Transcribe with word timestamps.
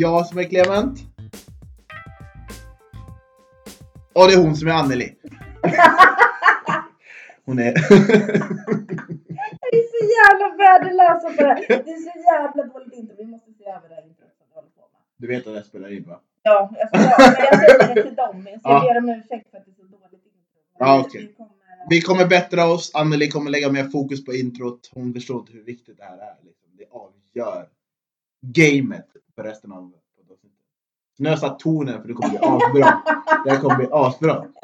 jag 0.00 0.26
som 0.26 0.38
är 0.38 0.44
Clement. 0.44 0.98
Och 4.12 4.26
det 4.28 4.34
är 4.34 4.42
hon 4.42 4.56
som 4.56 4.68
är 4.68 4.72
Anneli. 4.72 5.14
Hon 7.44 7.58
är... 7.58 7.64
Jag 7.64 7.74
är 9.72 9.84
så 9.94 10.00
jävla 10.18 10.56
värdelös 10.56 11.22
på 11.22 11.28
det 11.42 11.48
här. 11.48 11.64
Det 11.68 11.90
är 11.90 12.12
så 12.12 12.18
jävla 12.32 12.64
dåligt 12.72 12.92
intro. 12.92 13.14
Vi 13.18 13.24
måste 13.26 13.52
se 13.52 13.64
över 13.64 13.88
det 13.88 13.94
här 13.94 14.02
introt 14.06 14.32
som 14.38 14.46
vi 14.48 14.54
håller 14.54 14.68
på 14.68 14.80
med. 14.80 15.00
Du 15.16 15.26
vet 15.26 15.46
att 15.46 15.54
jag 15.54 15.66
spelar 15.66 15.92
in 15.96 16.04
va? 16.08 16.20
Ja, 16.42 16.70
jag 16.78 16.88
ska 16.88 16.98
men 16.98 17.08
jag 17.38 17.58
säger 17.60 17.94
det 17.94 18.02
till 18.02 18.14
dem. 18.14 18.46
Jag 18.50 18.60
ska 18.60 18.70
Ja. 18.70 18.92
be 18.94 18.98
om 18.98 19.08
ursäkt 19.08 19.50
för 19.50 19.58
att 19.58 19.64
det 19.64 19.70
är 19.70 19.74
så 19.74 19.82
dåligt 19.82 20.12
intro. 20.12 20.60
Ja, 20.78 21.06
vi 21.12 21.26
kommer- 21.32 21.52
Vi 21.90 22.00
kommer 22.00 22.26
bättra 22.26 22.66
oss. 22.66 22.94
Anneli 22.94 23.28
kommer 23.28 23.50
lägga 23.50 23.72
mer 23.72 23.84
fokus 23.84 24.24
på 24.24 24.34
introt. 24.34 24.90
Hon 24.94 25.14
förstår 25.14 25.40
inte 25.40 25.52
hur 25.52 25.64
viktigt 25.64 25.96
det 25.98 26.04
här 26.04 26.18
är. 26.18 26.36
Liksom. 26.42 26.68
Det 26.78 26.84
avgör 26.90 27.68
gamet 28.42 29.06
för 29.38 29.44
resten 29.44 29.72
av 29.72 29.92
poddavsnittet. 30.16 30.58
Så 31.16 31.22
nu 31.22 31.28
har 31.28 31.32
jag 31.32 31.38
satt 31.40 31.58
tonen 31.58 32.00
för 32.02 32.08
det 32.08 32.14
kommer 32.14 32.30
bli 32.30 32.38
asbra. 32.42 33.02
Det 33.44 33.50
här 33.50 33.60
kommer 33.60 33.76
bli 33.76 33.88
asbra. 33.92 34.44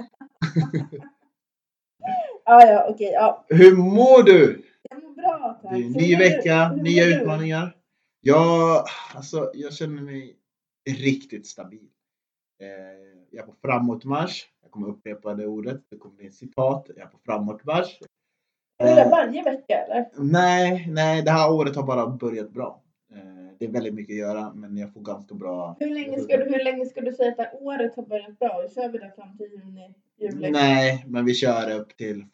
Ja, 2.46 2.66
ja, 2.66 2.86
okej. 2.90 3.10
Ja. 3.12 3.44
Hur 3.48 3.76
mår 3.76 4.22
du? 4.22 4.62
Jag 4.90 5.02
mår 5.02 5.10
bra 5.14 5.58
tack. 5.62 5.72
Det 5.72 5.78
är 5.78 5.86
en 5.86 5.92
ny 5.92 6.14
hur 6.14 6.18
vecka, 6.18 6.68
Hur 6.68 6.82
nya 6.82 7.04
mår 7.04 7.10
du? 7.10 7.20
utmaningar. 7.20 7.76
Jag, 8.20 8.84
alltså, 9.14 9.50
jag 9.54 9.72
känner 9.74 10.02
mig 10.02 10.36
riktigt 10.90 11.46
stabil. 11.46 11.88
Eh, 12.62 12.68
jag 13.30 13.42
är 13.42 13.46
på 13.46 13.54
framåtmarsch. 13.62 14.48
Jag 14.62 14.70
kommer 14.70 14.88
upprepa 14.88 15.34
det 15.34 15.46
ordet. 15.46 15.80
Det 15.90 15.96
kommer 15.96 16.14
bli 16.14 16.26
ett 16.26 16.34
citat. 16.34 16.84
Jag 16.96 16.98
är 16.98 17.06
på 17.06 17.18
framåtmarsch. 17.24 17.98
Är 18.78 18.96
det 18.96 19.02
Eh, 19.02 19.10
varje 19.10 19.42
vecka 19.42 19.74
eller? 19.74 20.08
nej, 20.18 20.86
nej, 20.88 21.22
det 21.22 21.30
här 21.30 21.52
året 21.52 21.76
har 21.76 21.82
bara 21.82 22.06
börjat 22.06 22.50
bra. 22.50 22.82
Det 23.58 23.64
är 23.64 23.70
väldigt 23.70 23.94
mycket 23.94 24.12
att 24.14 24.18
göra, 24.18 24.52
men 24.54 24.76
jag 24.76 24.92
får 24.92 25.00
ganska 25.00 25.34
bra... 25.34 25.76
Hur 25.80 25.94
länge 25.94 26.20
ska 26.20 26.36
du, 26.36 26.44
hur 26.44 26.64
länge 26.64 26.86
ska 26.86 27.00
du 27.00 27.12
säga 27.12 27.34
att 27.38 27.54
året 27.62 27.96
har 27.96 28.02
börjat 28.02 28.38
bra? 28.38 28.62
Kör 28.74 28.88
vi 28.92 28.98
det 28.98 29.12
fram 29.16 29.36
till 29.38 29.46
juni, 29.46 29.94
juli? 30.20 30.50
Nej, 30.50 31.04
men 31.08 31.24
vi 31.24 31.34
kör 31.34 31.80
upp 31.80 31.96
till 31.96 32.24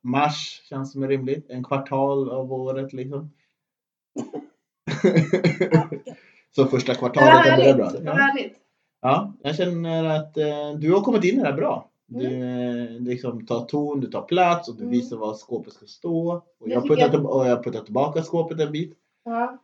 mars. 0.00 0.62
Känns 0.68 0.92
som 0.92 1.02
är 1.02 1.08
rimligt. 1.08 1.50
En 1.50 1.64
kvartal 1.64 2.30
av 2.30 2.52
året 2.52 2.92
liksom. 2.92 3.30
Så 6.54 6.66
första 6.66 6.94
kvartalet 6.94 7.50
har 7.50 7.56
börjat 7.56 7.76
bra. 7.76 7.90
Ja. 8.04 8.12
härligt. 8.12 8.56
Ja, 9.02 9.32
jag 9.42 9.56
känner 9.56 10.04
att 10.04 10.36
eh, 10.36 10.72
du 10.78 10.92
har 10.92 11.00
kommit 11.00 11.24
in 11.24 11.34
i 11.34 11.40
det 11.40 11.46
här 11.46 11.56
bra. 11.56 11.86
Du 12.06 12.26
Mm. 12.26 12.78
eh, 12.96 13.00
liksom 13.00 13.46
tar 13.46 13.64
ton, 13.64 14.00
du 14.00 14.06
tar 14.06 14.22
plats 14.22 14.68
och 14.68 14.74
du 14.76 14.82
Mm. 14.82 14.90
visar 14.92 15.16
var 15.16 15.34
skåpet 15.34 15.72
ska 15.72 15.86
stå. 15.86 16.32
Och 16.60 16.68
jag, 16.68 16.82
tycker 16.82 16.94
puttar, 16.96 17.12
jag- 17.12 17.30
och 17.36 17.46
jag 17.46 17.64
puttar 17.64 17.80
tillbaka 17.80 18.22
skåpet 18.22 18.60
en 18.60 18.72
bit. 18.72 18.92
Ja. 19.24 19.58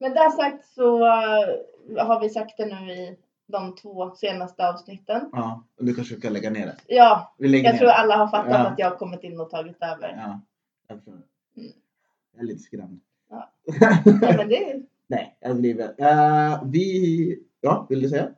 Men 0.00 0.12
det 0.14 0.30
sagt 0.30 0.66
så 0.66 1.06
eh, 1.06 2.06
har 2.06 2.20
vi 2.20 2.28
sagt 2.30 2.56
det 2.56 2.66
nu 2.66 2.92
i 2.92 3.16
de 3.46 3.74
två 3.76 4.10
senaste 4.14 4.68
avsnitten. 4.68 5.28
Ja, 5.32 5.64
och 5.78 5.84
du 5.84 5.94
kanske 5.94 6.16
ska 6.16 6.28
lägga 6.30 6.50
ner 6.50 6.66
det. 6.66 6.76
Ja, 6.86 7.34
Vi 7.38 7.48
lägger 7.48 7.64
jag 7.64 7.72
ner 7.72 7.78
tror 7.78 7.86
det. 7.88 7.94
alla 7.94 8.16
har 8.16 8.28
fattat 8.28 8.50
Ja. 8.52 8.66
att 8.66 8.78
jag 8.78 8.90
har 8.90 8.96
kommit 8.96 9.24
in 9.24 9.40
och 9.40 9.50
tagit 9.50 9.76
över. 9.82 10.14
Ja, 10.16 10.40
jag 10.88 10.96
förstår. 10.98 11.12
Mm. 11.56 11.72
Jag 12.34 12.42
är 12.42 12.46
lite 12.46 12.60
skrämd. 12.62 13.00
Ja. 13.30 13.50
Nej, 14.20 14.34
men 14.36 14.48
det... 14.48 14.82
Nej, 15.06 15.36
jag 15.40 15.56
driver. 15.56 15.84
Uh, 15.88 16.62
vi... 16.70 17.38
Ja, 17.60 17.86
vill 17.88 18.02
du 18.02 18.08
säga? 18.08 18.28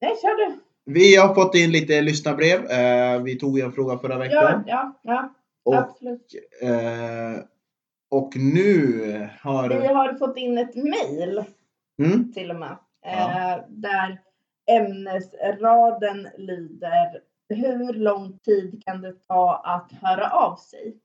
Nej, 0.00 0.14
kör 0.22 0.48
du. 0.48 0.58
Vi 0.84 1.16
har 1.16 1.34
fått 1.34 1.54
in 1.54 1.70
lite 1.70 2.00
lyssnarbrev. 2.02 2.66
Eh, 2.70 3.22
vi 3.22 3.38
tog 3.38 3.58
en 3.58 3.72
fråga 3.72 3.98
förra 3.98 4.12
Ja, 4.14 4.18
veckan. 4.18 4.64
ja, 4.66 4.92
ja. 5.02 5.34
och, 5.62 5.74
Absolut. 5.76 6.34
eh, 6.62 7.40
och 8.08 8.36
nu 8.36 9.28
har... 9.40 9.68
Vi 9.68 9.86
har 9.86 10.14
fått 10.14 10.36
in 10.36 10.58
ett 10.58 10.74
mejl 10.74 11.44
Mm, 12.02 12.32
till 12.32 12.50
och 12.50 12.56
med. 12.56 12.76
Ja. 13.02 13.10
Eh, 13.54 13.60
där 13.68 14.20
ämnesraden 14.70 16.28
lyder 16.38 17.20
Hur 17.48 17.92
lång 17.94 18.38
tid 18.38 18.82
kan 18.86 19.00
det 19.02 19.12
ta 19.28 19.56
att 19.64 19.92
höra 20.02 20.30
av 20.30 20.56
sig? 20.56 20.96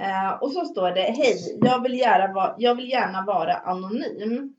Eh, 0.00 0.30
och 0.32 0.50
så 0.52 0.64
står 0.64 0.90
det 0.90 1.00
Hej, 1.00 1.58
jag 1.60 1.82
vill 1.82 1.94
gärna, 1.98 2.34
va- 2.34 2.54
jag 2.58 2.74
vill 2.74 2.90
gärna 2.90 3.24
vara 3.24 3.54
anonym. 3.54 4.54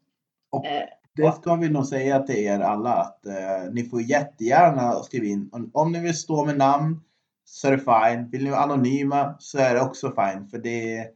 Och 0.51 0.65
Eh, 0.65 0.87
det 1.15 1.31
ska 1.35 1.55
vi 1.55 1.69
nog 1.69 1.85
säga 1.85 2.19
till 2.19 2.35
er 2.45 2.59
alla 2.59 2.93
att 2.93 3.25
eh, 3.25 3.71
ni 3.71 3.83
får 3.83 4.01
jättegärna 4.01 4.91
skriva 4.93 5.25
in. 5.25 5.69
Om 5.73 5.91
ni 5.91 5.99
vill 5.99 6.17
stå 6.17 6.45
med 6.45 6.57
namn 6.57 7.01
så 7.45 7.67
är 7.67 7.71
det 7.71 7.77
fine. 7.77 8.29
Vill 8.29 8.43
ni 8.43 8.49
vara 8.49 8.61
anonyma 8.61 9.35
så 9.39 9.57
är 9.57 9.73
det 9.73 9.81
också 9.81 10.07
fine. 10.07 10.47
För 10.47 10.57
det 10.57 11.07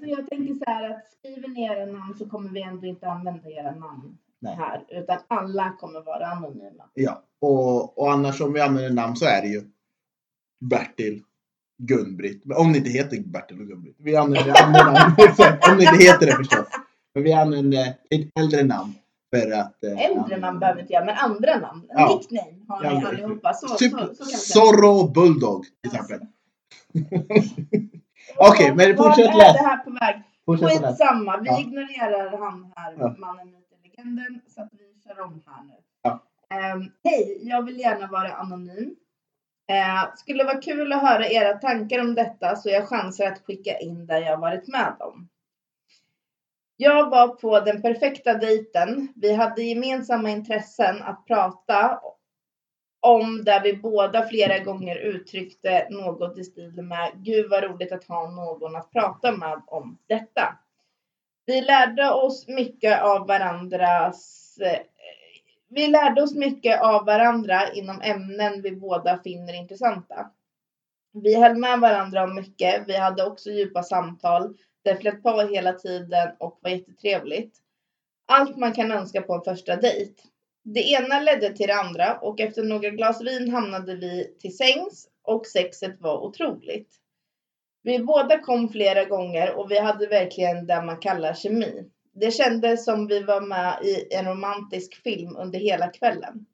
så 0.00 0.06
jag 0.06 0.28
tänker 0.30 0.54
så 0.54 0.64
här 0.66 0.90
att 0.90 1.06
skriver 1.18 1.48
ni 1.48 1.64
era 1.64 1.86
namn 1.86 2.14
så 2.18 2.28
kommer 2.28 2.50
vi 2.50 2.62
ändå 2.62 2.86
inte 2.86 3.08
använda 3.08 3.50
era 3.50 3.74
namn 3.74 4.18
Nej. 4.38 4.56
här. 4.56 4.84
Utan 4.88 5.18
alla 5.28 5.76
kommer 5.80 6.00
vara 6.00 6.26
anonyma. 6.26 6.84
Ja, 6.94 7.22
och, 7.40 7.98
och 7.98 8.12
annars 8.12 8.40
om 8.40 8.52
vi 8.52 8.60
använder 8.60 8.90
namn 8.90 9.16
så 9.16 9.24
är 9.24 9.42
det 9.42 9.48
ju 9.48 9.62
Bertil, 10.60 11.22
Gun-Britt. 11.78 12.42
Om 12.56 12.72
ni 12.72 12.78
inte 12.78 12.90
heter 12.90 13.20
Bertil 13.20 13.60
och 13.60 13.66
Gun-Britt. 13.66 13.96
Vi 13.98 14.16
använder 14.16 14.62
andra 14.64 14.84
namn. 14.84 15.14
Om 15.70 15.76
ni 15.78 15.84
inte 15.84 16.04
heter 16.04 16.26
det 16.26 16.32
förstås. 16.32 16.66
Men 17.14 17.24
vi 17.24 17.32
använder 17.32 17.88
ett 18.10 18.38
äldre 18.40 18.64
namn. 18.64 18.94
För 19.40 19.50
att... 19.52 19.84
eh, 19.84 20.04
Äldre 20.04 20.36
namn 20.36 20.58
behöver 20.58 20.80
inte 20.80 20.92
jag, 20.92 21.06
men 21.06 21.16
andra 21.18 21.58
namn. 21.58 21.84
Ja. 21.88 22.08
Nickname 22.20 22.64
har 22.68 22.84
Ja, 22.84 22.90
ni 22.90 22.96
men- 22.96 23.06
allihopa. 23.06 23.52
Så, 23.54 23.68
så, 23.68 23.76
Typ 23.76 23.92
så, 23.92 23.98
kan. 23.98 24.26
Zorro 24.26 25.08
Bulldog 25.12 25.64
till 25.82 25.94
exempel. 25.94 26.20
Och 28.38 28.48
Okej, 28.48 28.74
men 28.74 28.96
fortsätt 28.96 29.26
är 29.28 29.38
läs. 29.38 29.52
det 29.52 29.58
här 29.68 29.76
på 29.76 29.90
väg? 29.90 30.22
Skitsamma, 30.70 31.36
vi 31.40 31.46
Ja. 31.48 31.60
ignorerar 31.60 32.38
han 32.38 32.72
här, 32.76 32.94
Ja. 32.98 33.14
mannen, 33.18 33.46
myten, 33.46 33.78
legenden, 33.84 34.40
så 34.48 34.62
att 34.62 34.68
vi 34.72 35.02
kör 35.04 35.20
om 35.24 35.42
här 35.46 35.62
nu. 35.64 35.74
Ja. 36.02 36.22
Ehm, 36.56 36.90
Hej, 37.04 37.38
jag 37.42 37.62
vill 37.62 37.78
gärna 37.80 38.06
vara 38.06 38.32
anonym. 38.32 38.94
Uh, 39.70 40.14
skulle 40.16 40.44
vara 40.44 40.60
kul 40.60 40.92
att 40.92 41.02
höra 41.02 41.28
era 41.28 41.52
tankar 41.58 42.00
om 42.00 42.14
detta 42.14 42.56
så 42.56 42.68
jag 42.68 42.88
chansar 42.88 43.26
att 43.26 43.38
skicka 43.46 43.78
in 43.78 44.06
där 44.06 44.20
jag 44.20 44.38
varit 44.38 44.68
med 44.68 44.92
om. 45.00 45.28
Jag 46.76 47.10
var 47.10 47.28
på 47.28 47.60
den 47.60 47.82
perfekta 47.82 48.34
dejten. 48.34 49.12
Vi 49.16 49.32
hade 49.34 49.62
gemensamma 49.62 50.30
intressen 50.30 51.02
att 51.02 51.26
prata 51.26 52.00
om 53.00 53.44
där 53.44 53.62
vi 53.62 53.76
båda 53.76 54.28
flera 54.28 54.58
gånger 54.58 54.96
uttryckte 54.96 55.88
något 55.90 56.38
i 56.38 56.44
stil 56.44 56.82
med 56.82 57.12
Gud 57.14 57.50
vad 57.50 57.64
roligt 57.64 57.92
att 57.92 58.04
ha 58.04 58.30
någon 58.30 58.76
att 58.76 58.90
prata 58.90 59.32
med 59.32 59.62
om 59.66 59.98
detta. 60.06 60.58
Vi 61.46 61.60
lärde 61.60 62.10
oss 62.10 62.48
mycket 62.48 63.02
av 63.02 63.26
varandras 63.26 64.40
vi 65.68 65.86
lärde 65.86 66.22
oss 66.22 66.34
mycket 66.34 66.82
av 66.82 67.06
varandra 67.06 67.72
inom 67.72 68.00
ämnen 68.00 68.62
vi 68.62 68.76
båda 68.76 69.18
finner 69.24 69.54
intressanta. 69.54 70.30
Vi 71.12 71.34
höll 71.34 71.56
med 71.56 71.80
varandra 71.80 72.24
om 72.24 72.34
mycket. 72.34 72.88
Vi 72.88 72.96
hade 72.96 73.24
också 73.24 73.50
djupa 73.50 73.82
samtal. 73.82 74.56
Det 74.84 74.96
flöt 74.96 75.22
på 75.22 75.40
hela 75.40 75.72
tiden 75.72 76.30
och 76.38 76.58
var 76.62 76.70
jättetrevligt. 76.70 77.56
Allt 78.26 78.56
man 78.56 78.72
kan 78.72 78.92
önska 78.92 79.22
på 79.22 79.34
en 79.34 79.44
första 79.44 79.76
dejt. 79.76 80.14
Det 80.62 80.80
ena 80.80 81.20
ledde 81.20 81.56
till 81.56 81.66
det 81.66 81.74
andra 81.74 82.18
och 82.18 82.40
efter 82.40 82.62
några 82.62 82.90
glas 82.90 83.20
vin 83.20 83.50
hamnade 83.50 83.94
vi 83.94 84.36
till 84.38 84.56
sängs 84.56 85.08
och 85.22 85.46
sexet 85.46 86.00
var 86.00 86.24
otroligt. 86.24 86.88
Vi 87.82 87.98
båda 87.98 88.38
kom 88.38 88.68
flera 88.68 89.04
gånger 89.04 89.54
och 89.54 89.70
vi 89.70 89.78
hade 89.78 90.06
verkligen 90.06 90.66
det 90.66 90.82
man 90.82 90.96
kallar 91.00 91.34
kemi. 91.34 91.90
Det 92.12 92.30
kändes 92.30 92.84
som 92.84 93.06
vi 93.06 93.20
var 93.20 93.40
med 93.40 93.78
i 93.84 94.14
en 94.14 94.24
romantisk 94.24 95.02
film 95.02 95.36
under 95.36 95.58
hela 95.58 95.88
kvällen. 95.88 96.46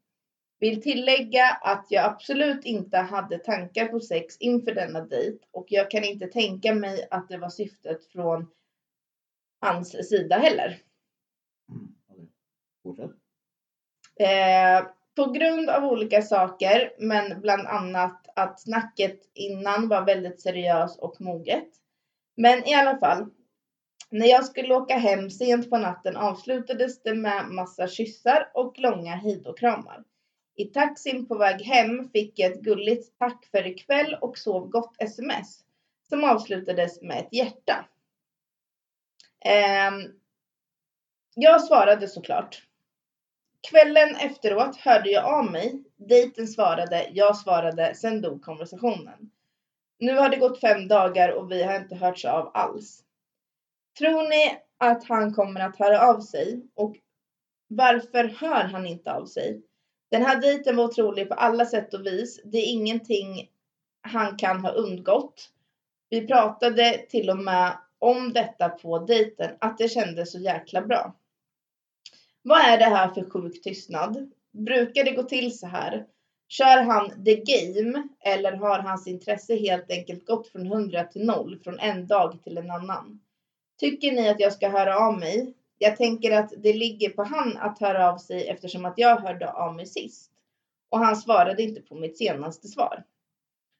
Vill 0.61 0.83
tillägga 0.83 1.45
att 1.63 1.87
jag 1.89 2.05
absolut 2.05 2.65
inte 2.65 2.97
hade 2.97 3.39
tankar 3.39 3.87
på 3.87 4.01
sex 4.01 4.37
inför 4.37 4.75
denna 4.75 5.01
dejt 5.01 5.39
och 5.51 5.67
jag 5.69 5.91
kan 5.91 6.05
inte 6.05 6.27
tänka 6.27 6.75
mig 6.75 7.09
att 7.11 7.29
det 7.29 7.39
var 7.39 7.49
syftet 7.49 8.05
från 8.05 8.51
hans 9.61 10.09
sida 10.09 10.39
heller. 10.39 10.79
Mm. 12.85 13.11
Eh, 14.21 14.87
på 15.17 15.27
grund 15.27 15.71
av 15.71 15.85
olika 15.85 16.23
saker, 16.23 16.93
men 16.99 17.41
bland 17.41 17.67
annat 17.67 18.27
att 18.37 18.61
snacket 18.61 19.21
innan 19.35 19.89
var 19.89 20.07
väldigt 20.07 20.41
seriöst 20.41 21.01
och 21.01 21.21
moget. 21.21 21.69
Men 22.37 22.69
i 22.69 22.75
alla 22.75 22.99
fall, 22.99 23.27
när 24.11 24.27
jag 24.27 24.45
skulle 24.45 24.75
åka 24.75 24.97
hem 24.97 25.31
sent 25.31 25.71
på 25.71 25.79
natten 25.79 26.17
avslutades 26.17 27.03
det 27.03 27.15
med 27.15 27.49
massa 27.49 27.89
kyssar 27.89 28.51
och 28.55 28.79
långa 28.79 29.15
hejdåkramar. 29.15 30.05
I 30.61 30.65
taxin 30.65 31.27
på 31.27 31.39
väg 31.39 31.63
hem 31.63 32.11
fick 32.11 32.39
jag 32.39 32.53
ett 32.53 32.61
gulligt 32.61 33.19
tack 33.19 33.47
för 33.51 33.67
ikväll 33.67 34.17
och 34.21 34.39
sov 34.39 34.69
gott 34.69 34.95
sms 34.99 35.65
som 36.09 36.25
avslutades 36.25 37.03
med 37.03 37.19
ett 37.19 37.33
hjärta. 37.33 37.89
Ehm, 39.45 40.03
jag 41.35 41.65
svarade 41.65 42.09
såklart. 42.09 42.63
Kvällen 43.71 44.17
efteråt 44.17 44.77
hörde 44.77 45.11
jag 45.11 45.25
av 45.25 45.53
mig. 45.53 45.85
Dejten 45.97 46.49
svarade, 46.49 47.09
jag 47.13 47.37
svarade, 47.37 47.95
sen 47.95 48.21
dog 48.21 48.43
konversationen. 48.43 49.31
Nu 49.99 50.15
har 50.15 50.29
det 50.29 50.37
gått 50.37 50.61
fem 50.61 50.89
dagar 50.89 51.33
och 51.33 51.51
vi 51.51 51.63
har 51.63 51.77
inte 51.77 51.97
hörts 51.97 52.25
av 52.25 52.51
alls. 52.55 53.05
Tror 53.99 54.29
ni 54.29 54.59
att 54.79 55.05
han 55.05 55.35
kommer 55.35 55.61
att 55.61 55.79
höra 55.79 56.09
av 56.09 56.21
sig? 56.21 56.63
Och 56.75 56.97
varför 57.69 58.25
hör 58.25 58.65
han 58.65 58.87
inte 58.87 59.13
av 59.13 59.27
sig? 59.27 59.63
Den 60.11 60.23
här 60.23 60.41
dejten 60.41 60.77
var 60.77 60.85
otrolig 60.85 61.29
på 61.29 61.35
alla 61.35 61.67
sätt 61.67 61.95
och 61.95 62.07
vis. 62.07 62.41
Det 62.45 62.59
är 62.59 62.73
ingenting 62.73 63.51
han 64.03 64.37
kan 64.37 64.61
ha 64.61 64.71
undgått. 64.71 65.51
Vi 66.11 66.27
pratade 66.27 66.99
till 67.09 67.31
och 67.31 67.39
med 67.39 67.79
om 67.99 68.33
detta 68.33 68.69
på 68.69 68.99
dejten, 68.99 69.51
att 69.59 69.79
det 69.79 69.89
kändes 69.89 70.33
så 70.33 70.39
jäkla 70.39 70.83
bra. 70.83 71.13
Vad 72.43 72.59
är 72.59 72.79
det 72.79 72.85
här 72.85 73.09
för 73.09 73.31
sjuk 73.31 73.63
tystnad? 73.63 74.31
Brukar 74.53 75.05
det 75.05 75.11
gå 75.11 75.23
till 75.23 75.59
så 75.59 75.67
här? 75.67 76.07
Kör 76.49 76.83
han 76.83 77.25
the 77.25 77.35
game 77.35 78.09
eller 78.21 78.53
har 78.53 78.79
hans 78.79 79.07
intresse 79.07 79.57
helt 79.57 79.91
enkelt 79.91 80.27
gått 80.27 80.49
från 80.49 80.67
100 80.67 81.05
till 81.05 81.27
0 81.27 81.59
från 81.65 81.79
en 81.79 82.07
dag 82.07 82.43
till 82.45 82.59
en 82.59 82.71
annan? 82.71 83.21
Tycker 83.81 84.13
ni 84.13 84.29
att 84.29 84.41
jag 84.41 84.53
ska 84.53 84.69
höra 84.69 84.99
av 84.99 85.19
mig? 85.19 85.55
Jag 85.83 85.97
tänker 85.97 86.39
att 86.39 86.53
det 86.57 86.73
ligger 86.73 87.11
på 87.11 87.23
han 87.23 87.57
att 87.57 87.79
höra 87.79 88.13
av 88.13 88.19
sig 88.19 88.49
eftersom 88.49 88.85
att 88.85 88.99
jag 88.99 89.17
hörde 89.17 89.53
av 89.53 89.75
mig 89.75 89.87
sist. 89.87 90.31
Och 90.89 90.99
han 90.99 91.17
svarade 91.17 91.63
inte 91.63 91.81
på 91.81 91.95
mitt 91.95 92.19
senaste 92.19 92.69
svar. 92.69 93.05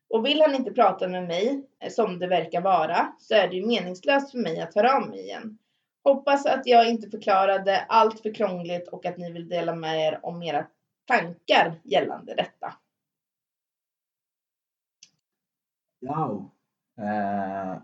Och 0.09 0.27
vill 0.27 0.41
han 0.41 0.55
inte 0.55 0.73
prata 0.73 1.09
med 1.09 1.29
mig, 1.29 1.63
eh, 1.81 1.91
som 1.91 2.19
det 2.19 2.27
verkar 2.27 2.61
vara, 2.61 3.13
så 3.19 3.35
är 3.35 3.49
det 3.49 3.57
ju 3.57 3.67
meningslöst 3.67 4.31
för 4.31 4.39
mig 4.39 4.61
att 4.61 4.75
höra 4.75 4.97
av 4.97 5.09
mig 5.09 5.21
igen. 5.21 5.59
Hoppas 6.05 6.47
att 6.47 6.67
jag 6.67 6.89
inte 6.89 7.11
förklarade 7.11 7.85
allt 7.89 8.21
för 8.21 8.35
krångligt 8.35 8.89
och 8.89 9.07
att 9.07 9.17
ni 9.17 9.33
vill 9.33 9.49
dela 9.49 9.75
med 9.75 10.07
er 10.07 10.21
om 10.23 10.43
era 10.43 10.67
tankar 11.05 11.81
gällande 11.85 12.35
detta. 12.35 12.75
Wow. 16.01 16.51
Eh, 16.99 17.83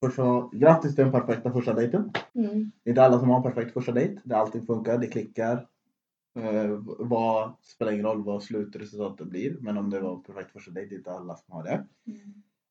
först 0.00 0.16
så, 0.16 0.50
grattis 0.52 0.94
till 0.94 1.04
den 1.04 1.12
perfekta 1.12 1.52
första 1.52 1.72
dejten. 1.72 2.10
Mm. 2.34 2.70
Det 2.82 2.90
är 2.90 2.92
inte 2.92 3.02
alla 3.02 3.18
som 3.18 3.28
har 3.28 3.36
en 3.36 3.42
perfekt 3.42 3.72
första 3.72 3.92
dejt. 3.92 4.20
Där 4.24 4.36
allting 4.36 4.66
funkar, 4.66 4.98
det 4.98 5.06
klickar. 5.06 5.66
Eh, 6.38 6.70
vad, 6.98 7.52
spelar 7.62 7.92
ingen 7.92 8.06
roll 8.06 8.24
vad 8.24 8.42
slutresultatet 8.42 9.26
blir. 9.26 9.56
Men 9.60 9.78
om 9.78 9.90
det 9.90 10.00
var 10.00 10.14
en 10.14 10.22
perfekt 10.22 10.52
första 10.52 10.70
dejt, 10.70 10.88
det 10.88 10.94
är 10.94 10.98
inte 10.98 11.12
alla 11.12 11.36
som 11.36 11.54
har 11.54 11.64
det. 11.64 11.86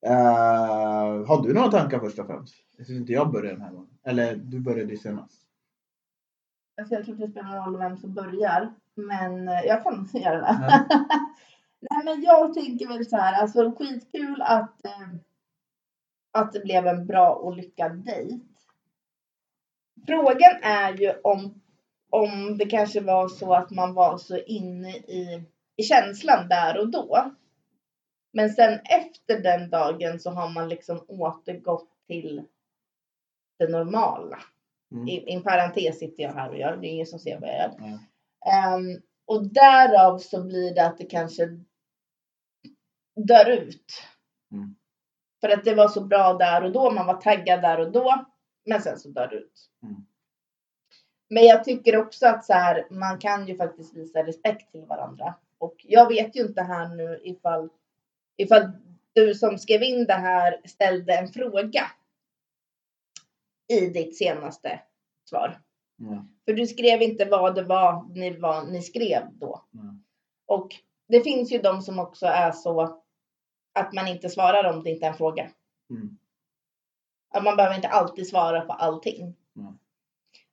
Eh, 0.05 1.27
har 1.27 1.43
du 1.43 1.53
några 1.53 1.71
tankar 1.71 1.99
först 1.99 2.19
och 2.19 2.27
främst? 2.27 2.55
Jag 2.77 2.87
syns 2.87 2.99
inte 2.99 3.13
jag 3.13 3.31
börjar 3.31 3.53
den 3.53 3.61
här 3.61 3.71
gången. 3.71 3.97
Eller 4.03 4.35
du 4.35 4.59
började 4.59 4.91
ju 4.91 4.97
senast. 4.97 5.41
Alltså 6.77 6.95
jag 6.95 7.05
tror 7.05 7.15
inte 7.15 7.25
det 7.25 7.31
spelar 7.31 7.55
någon 7.55 7.65
roll 7.65 7.77
vem 7.77 7.97
som 7.97 8.13
börjar, 8.13 8.73
men 8.95 9.47
eh, 9.47 9.61
jag 9.65 9.83
kan 9.83 10.07
göra 10.13 10.41
det. 10.41 10.85
Ja. 10.89 11.05
Nej, 11.89 12.05
men 12.05 12.21
jag 12.21 12.53
tänker 12.53 12.87
väl 12.87 13.05
så 13.05 13.17
här, 13.17 13.41
alltså 13.41 13.71
skitkul 13.71 14.41
att, 14.41 14.85
eh, 14.85 15.07
att 16.35 16.53
det 16.53 16.59
blev 16.59 16.87
en 16.87 17.05
bra 17.05 17.33
och 17.35 17.55
lyckad 17.55 18.05
dejt. 18.05 18.39
Frågan 20.07 20.63
är 20.63 20.93
ju 20.93 21.13
om, 21.23 21.61
om 22.09 22.57
det 22.57 22.65
kanske 22.65 23.01
var 23.01 23.27
så 23.27 23.53
att 23.53 23.71
man 23.71 23.93
var 23.93 24.17
så 24.17 24.37
inne 24.37 24.97
i, 24.97 25.43
i 25.75 25.83
känslan 25.83 26.47
där 26.47 26.79
och 26.79 26.91
då. 26.91 27.31
Men 28.33 28.49
sen 28.49 28.79
efter 28.83 29.39
den 29.39 29.69
dagen 29.69 30.19
så 30.19 30.29
har 30.31 30.49
man 30.49 30.69
liksom 30.69 31.05
återgått 31.07 31.89
till 32.07 32.43
det 33.59 33.67
normala. 33.67 34.39
Mm. 34.91 35.07
I, 35.07 35.33
en 35.33 35.43
parentes 35.43 35.99
sitter 35.99 36.23
jag 36.23 36.33
här 36.33 36.49
och 36.49 36.57
gör, 36.57 36.77
det 36.77 36.87
är 36.87 36.91
ingen 36.91 37.05
som 37.05 37.19
ser 37.19 37.39
vad 37.39 37.49
jag 37.49 37.57
gör. 37.57 37.73
Ja. 37.79 37.99
Ehm, 38.51 39.01
och 39.25 39.47
därav 39.47 40.17
så 40.17 40.43
blir 40.43 40.75
det 40.75 40.85
att 40.85 40.97
det 40.97 41.05
kanske 41.05 41.59
dör 43.15 43.49
ut. 43.49 44.03
Mm. 44.51 44.75
För 45.45 45.49
att 45.49 45.63
det 45.63 45.75
var 45.75 45.87
så 45.87 46.01
bra 46.01 46.33
där 46.33 46.63
och 46.63 46.71
då, 46.71 46.91
man 46.91 47.05
var 47.05 47.21
taggad 47.21 47.61
där 47.61 47.79
och 47.79 47.91
då, 47.91 48.25
men 48.65 48.81
sen 48.81 48.99
så 48.99 49.09
dör 49.09 49.27
det 49.27 49.35
ut. 49.35 49.69
Mm. 49.83 50.05
Men 51.29 51.43
jag 51.43 51.63
tycker 51.63 51.97
också 51.97 52.27
att 52.27 52.45
så 52.45 52.53
här, 52.53 52.87
man 52.89 53.19
kan 53.19 53.47
ju 53.47 53.57
faktiskt 53.57 53.95
visa 53.95 54.23
respekt 54.23 54.71
till 54.71 54.85
varandra. 54.85 55.33
Och 55.57 55.75
jag 55.83 56.07
vet 56.07 56.35
ju 56.35 56.41
inte 56.41 56.61
här 56.61 56.87
nu 56.87 57.19
ifall, 57.23 57.69
ifall 58.37 58.71
du 59.13 59.35
som 59.35 59.57
skrev 59.57 59.83
in 59.83 60.05
det 60.05 60.13
här 60.13 60.61
ställde 60.65 61.17
en 61.17 61.27
fråga 61.27 61.83
i 63.67 63.79
ditt 63.79 64.17
senaste 64.17 64.79
svar. 65.29 65.61
Ja. 65.97 66.25
För 66.45 66.53
du 66.53 66.67
skrev 66.67 67.01
inte 67.01 67.25
vad 67.25 67.55
det 67.55 67.63
var 67.63 68.07
ni, 68.09 68.37
var, 68.37 68.65
ni 68.65 68.81
skrev 68.81 69.23
då. 69.33 69.65
Ja. 69.71 69.95
Och 70.45 70.75
det 71.07 71.21
finns 71.21 71.51
ju 71.51 71.57
de 71.57 71.81
som 71.81 71.99
också 71.99 72.25
är 72.25 72.51
så 72.51 73.04
att 73.75 73.93
man 73.93 74.07
inte 74.07 74.29
svarar 74.29 74.73
om 74.73 74.83
det 74.83 74.89
inte 74.89 75.05
är 75.05 75.09
en 75.09 75.17
fråga. 75.17 75.49
Mm. 75.89 76.17
Att 77.33 77.43
man 77.43 77.55
behöver 77.55 77.75
inte 77.75 77.87
alltid 77.87 78.27
svara 78.27 78.61
på 78.61 78.73
allting. 78.73 79.35
Ja. 79.53 79.73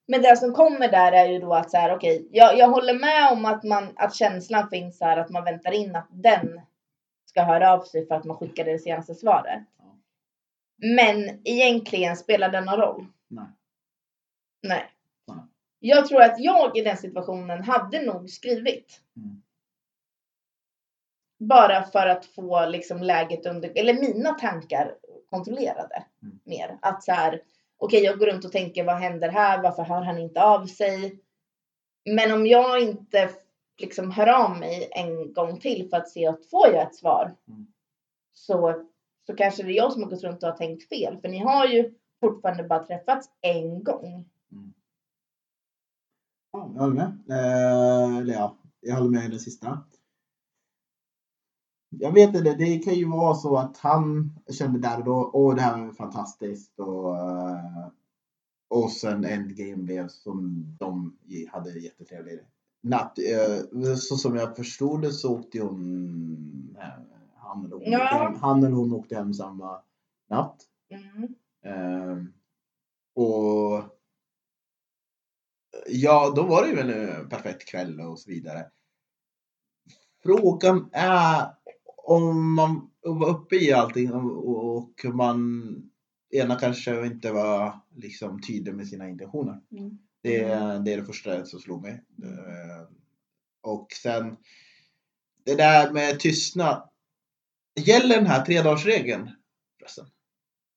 Men 0.07 0.23
det 0.23 0.37
som 0.37 0.53
kommer 0.53 0.89
där 0.91 1.13
är 1.13 1.29
ju 1.29 1.39
då 1.39 1.55
att 1.55 1.71
så 1.71 1.77
här, 1.77 1.97
okej, 1.97 2.29
jag, 2.31 2.59
jag 2.59 2.69
håller 2.69 2.95
med 2.95 3.33
om 3.33 3.45
att, 3.45 3.65
man, 3.65 3.89
att 3.97 4.15
känslan 4.15 4.71
finns 4.71 5.01
här 5.01 5.17
att 5.17 5.31
man 5.31 5.45
väntar 5.45 5.73
in 5.73 5.97
att 5.97 6.09
den 6.11 6.61
ska 7.27 7.43
höra 7.43 7.73
av 7.73 7.83
sig 7.83 8.07
för 8.07 8.15
att 8.15 8.25
man 8.25 8.37
skickade 8.37 8.73
det 8.73 8.79
senaste 8.79 9.15
svaret. 9.15 9.63
Men 10.77 11.41
egentligen 11.45 12.17
spelar 12.17 12.49
det 12.49 12.61
någon 12.61 12.81
roll? 12.81 13.07
Nej. 13.29 13.47
Nej. 14.63 14.91
Nej. 15.27 15.45
Jag 15.79 16.07
tror 16.09 16.23
att 16.23 16.39
jag 16.39 16.77
i 16.77 16.83
den 16.83 16.97
situationen 16.97 17.63
hade 17.63 18.07
nog 18.07 18.31
skrivit. 18.31 19.01
Mm. 19.17 19.42
Bara 21.49 21.83
för 21.83 22.07
att 22.07 22.27
få 22.27 22.67
liksom 22.67 23.03
läget 23.03 23.47
under, 23.47 23.73
eller 23.75 23.95
mina 23.95 24.31
tankar 24.35 24.95
kontrollerade 25.31 26.05
Mm. 26.23 26.39
mer. 26.45 26.79
Att 26.83 27.05
så 27.05 27.13
här, 27.13 27.43
okej 27.79 28.03
jag 28.05 28.19
går 28.19 28.27
runt 28.27 28.45
och 28.45 28.53
tänker 28.53 28.85
vad 28.85 28.97
händer 28.97 29.29
här? 29.29 29.63
Varför 29.63 29.83
hör 29.83 30.03
han 30.03 30.19
inte 30.19 30.43
av 30.43 30.67
sig? 30.67 31.19
Men 32.11 32.33
om 32.33 32.47
jag 32.47 32.81
inte 32.83 33.31
liksom 33.81 34.11
hör 34.11 34.27
av 34.27 34.59
mig 34.59 34.89
en 34.91 35.33
gång 35.33 35.61
till 35.61 35.89
för 35.91 35.97
att 35.97 36.09
se 36.09 36.27
att 36.27 36.47
får 36.47 36.69
jag 36.69 36.83
ett 36.83 36.95
svar? 36.95 37.35
Mm. 37.49 37.67
Så, 38.33 38.87
så 39.27 39.35
kanske 39.37 39.63
det 39.63 39.73
är 39.73 39.77
jag 39.77 39.93
som 39.93 40.03
har 40.03 40.11
gått 40.11 40.23
runt 40.25 40.43
och 40.43 40.49
har 40.49 40.57
tänkt 40.57 40.89
fel. 40.89 41.19
För 41.21 41.29
ni 41.29 41.39
har 41.39 41.67
ju 41.67 41.95
fortfarande 42.21 42.65
bara 42.65 42.85
träffats 42.85 43.31
en 43.41 43.85
gång. 43.85 44.29
Ja, 46.53 46.71
jag 46.75 46.81
håller 46.81 46.95
med. 46.95 47.13
Eh, 47.31 48.17
eller 48.19 48.35
ja, 48.35 48.57
jag 48.81 48.97
håller 48.97 49.11
med 49.11 49.25
i 49.25 49.29
det 49.29 49.39
sista. 49.39 49.85
Jag 51.99 52.13
vet 52.13 52.35
inte, 52.37 52.55
det 52.55 52.79
kan 52.79 52.95
ju 52.95 53.09
vara 53.09 53.35
så 53.35 53.57
att 53.57 53.77
han 53.77 54.33
kände 54.51 54.79
där 54.79 54.99
och 54.99 55.05
då, 55.05 55.31
åh 55.33 55.55
det 55.55 55.61
här 55.63 55.85
var 55.87 55.93
fantastiskt 55.93 56.79
och, 56.79 57.17
eh, 57.17 57.89
och 58.69 58.91
sen 58.91 59.25
Endgame 59.25 59.77
blev 59.83 60.09
som 60.09 60.65
de 60.79 61.17
hade 61.53 61.79
jättetrevlig 61.79 62.41
natt. 62.83 63.19
Eh, 63.19 63.95
Så 63.97 64.17
som 64.17 64.37
jag 64.37 64.57
förstod 64.57 65.03
det 65.03 65.13
så 65.13 65.39
åkte 65.39 65.61
hon, 65.61 66.77
eh, 66.81 66.89
han 67.37 67.65
eller 67.65 67.77
hon, 67.77 67.83
Ja. 67.93 67.99
hem, 68.05 68.35
han 68.35 68.59
eller 68.65 68.77
hon 68.77 68.93
åkte 68.93 69.15
hem 69.17 69.35
samma 69.35 69.83
natt. 70.31 70.63
Mm. 70.91 71.35
Ehm, 71.65 72.33
och 73.15 73.83
ja, 75.89 76.33
då 76.37 76.43
var 76.43 76.63
det 76.63 76.69
ju 76.71 76.79
en 76.81 77.29
perfekt 77.29 77.69
kväll 77.69 78.01
och 78.01 78.19
så 78.19 78.31
vidare. 78.31 78.71
Frågan 80.23 80.89
är 80.93 81.47
om 82.05 82.55
man 82.55 82.91
var 83.03 83.29
uppe 83.29 83.57
i 83.57 83.73
allting 83.73 84.13
och, 84.13 85.05
man 85.13 85.75
ena 86.31 86.57
kanske 86.57 87.07
inte 87.07 87.33
var 87.33 87.81
liksom 87.97 88.41
tydlig 88.41 88.75
med 88.75 88.89
sina 88.89 89.09
intentioner. 89.09 89.61
Mm. 89.71 89.99
Det, 90.23 90.39
det 90.85 90.93
är 90.93 90.97
det 90.97 91.05
första 91.05 91.45
som 91.45 91.61
slog 91.61 91.83
mig. 91.83 92.05
Eh, 92.23 92.89
Och 93.63 93.87
sen 94.03 94.37
det 95.45 95.55
där 95.55 95.91
med 95.91 96.21
tystnad. 96.21 96.89
Gäller 97.81 98.17
den 98.17 98.27
här 98.27 98.45
tredagarsregeln 98.45 99.31
förresten? 99.79 100.07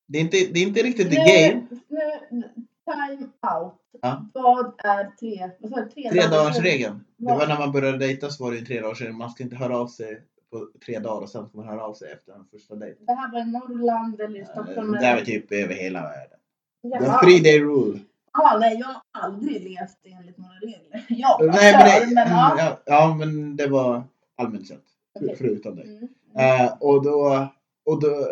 Det 0.07 0.17
är 0.17 0.21
inte, 0.21 0.37
det 0.37 0.59
är 0.59 0.67
inte 0.67 0.83
riktigt 0.83 1.09
the 1.09 1.15
game. 1.15 1.67
Nu, 1.87 2.43
time 2.85 3.29
out. 3.55 3.73
Ja. 4.01 4.29
Vad 4.33 4.73
är 4.77 5.11
tre, 5.19 5.49
vad 5.59 5.71
sa 5.71 5.81
du? 5.81 5.89
Tre, 5.89 6.09
Tredagarsregeln. 6.09 7.05
Det 7.17 7.33
var 7.33 7.47
när 7.47 7.59
man 7.59 7.71
började 7.71 7.97
dejta 7.97 8.29
så 8.29 8.43
var 8.43 8.51
det 8.51 8.57
en 8.59 8.65
tredagarsregel. 8.65 9.13
Man 9.13 9.31
ska 9.31 9.43
inte 9.43 9.55
höra 9.55 9.77
av 9.77 9.87
sig 9.87 10.21
på 10.59 10.79
tre 10.85 10.99
dagar 10.99 11.21
och 11.21 11.29
sen 11.29 11.47
ska 11.47 11.57
man 11.57 11.67
höra 11.67 11.83
av 11.83 11.93
sig 11.93 12.11
efter 12.11 12.31
den 12.31 12.45
första 12.45 12.75
dejten. 12.75 13.05
Det 13.05 13.13
här 13.13 13.31
var 13.31 13.39
i 13.39 13.45
Norrland 13.45 14.21
eller 14.21 14.39
i 14.39 14.45
Stockholm? 14.45 14.91
Det 14.91 15.05
är 15.05 15.15
väl 15.15 15.25
typ 15.25 15.51
över 15.51 15.73
hela 15.73 16.01
världen. 16.01 16.39
The 16.81 17.05
Jaha. 17.05 17.21
three 17.23 17.39
day 17.39 17.59
rule. 17.59 17.99
Ja, 18.33 18.57
nej, 18.59 18.77
jag 18.79 18.87
har 18.87 19.01
aldrig 19.11 19.63
levt 19.63 19.99
enligt 20.03 20.37
några 20.37 20.53
regler. 20.53 21.05
Jag 21.09 21.39
bara 21.39 21.51
Nej, 21.51 21.73
men, 21.73 21.89
kör, 21.89 21.99
det, 21.99 22.15
men 22.15 22.27
ja. 22.27 22.55
ja, 22.57 22.81
ja, 22.85 23.15
men 23.19 23.55
det 23.55 23.67
var 23.67 24.03
allmänt 24.35 24.67
sett. 24.67 24.83
Okej. 25.13 25.35
Förutom 25.37 25.75
det. 25.75 25.83
Mm. 25.83 26.07
Eh, 26.37 26.73
och, 26.79 27.03
då, 27.03 27.47
och 27.85 28.01
då, 28.01 28.27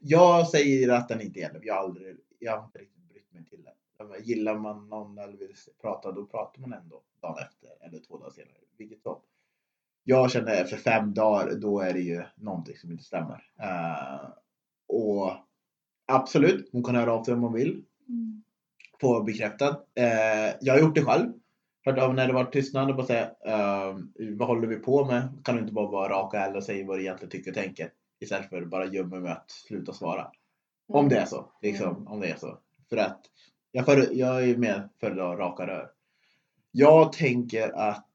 jag 0.00 0.48
säger 0.48 0.88
att 0.88 1.08
den 1.08 1.20
inte 1.20 1.40
gäller. 1.40 1.60
Jag 1.62 1.74
har, 1.74 1.80
aldrig, 1.80 2.16
jag 2.38 2.56
har 2.56 2.64
inte 2.64 2.78
riktigt 2.78 3.08
brytt 3.08 3.32
mig 3.32 3.44
till 3.44 3.62
det. 3.64 4.04
Men 4.04 4.24
Gillar 4.24 4.54
man 4.54 4.88
någon 4.88 5.18
eller 5.18 5.36
vill 5.36 5.54
prata, 5.80 6.12
då 6.12 6.26
pratar 6.26 6.60
man 6.60 6.72
ändå 6.72 7.02
dagen 7.22 7.38
efter 7.38 7.86
eller 7.86 7.98
två 7.98 8.18
dagar 8.18 8.30
senare. 8.30 8.56
Vilket 8.76 9.02
som. 9.02 9.16
Jag 10.04 10.30
känner 10.30 10.52
efter 10.52 10.76
fem 10.76 11.14
dagar, 11.14 11.54
då 11.54 11.80
är 11.80 11.92
det 11.92 12.00
ju 12.00 12.22
någonting 12.36 12.76
som 12.76 12.90
inte 12.90 13.04
stämmer. 13.04 13.44
Eh, 13.60 14.28
och 14.88 15.32
absolut, 16.06 16.68
hon 16.72 16.84
kan 16.84 16.94
höra 16.94 17.12
av 17.12 17.24
sig 17.24 17.34
om 17.34 17.42
hon 17.42 17.52
vill. 17.52 17.84
Mm. 18.08 18.42
på 19.00 19.22
bekräftat. 19.22 19.86
Eh, 19.94 20.54
jag 20.60 20.74
har 20.74 20.80
gjort 20.80 20.94
det 20.94 21.04
själv. 21.04 21.32
Hört 21.84 21.98
av 21.98 22.14
när 22.14 22.26
det 22.26 22.32
var 22.32 22.44
tystnad 22.44 22.90
och 22.90 22.96
bara 22.96 23.06
säga 23.06 23.30
eh, 23.46 23.96
vad 24.36 24.48
håller 24.48 24.68
vi 24.68 24.76
på 24.76 25.04
med? 25.04 25.28
Kan 25.44 25.54
du 25.56 25.60
inte 25.62 25.72
bara 25.74 25.90
vara 25.90 26.08
raka 26.12 26.40
eller 26.40 26.60
säga 26.60 26.86
vad 26.86 26.98
du 26.98 27.02
egentligen 27.02 27.30
tycker 27.30 27.50
och 27.50 27.56
tänker? 27.56 27.90
Istället 28.20 28.48
för 28.48 28.62
att 28.62 28.68
bara 28.70 28.86
gömma 28.86 29.16
med 29.20 29.32
att 29.32 29.50
sluta 29.50 29.92
svara. 29.92 30.30
Om 30.88 31.08
det 31.08 31.16
är 31.16 31.26
så. 31.26 31.52
Liksom, 31.62 31.90
Mm. 31.90 32.06
om 32.06 32.20
det 32.20 32.28
är 32.28 32.36
så. 32.36 32.58
För 32.88 32.96
att 32.96 33.20
jag, 33.72 33.84
för, 33.84 34.08
jag 34.12 34.48
är 34.48 34.56
med 34.56 34.88
för 35.00 35.10
raka 35.14 35.66
rör. 35.66 35.90
Jag 36.70 37.12
tänker 37.12 37.70
att 37.70 38.10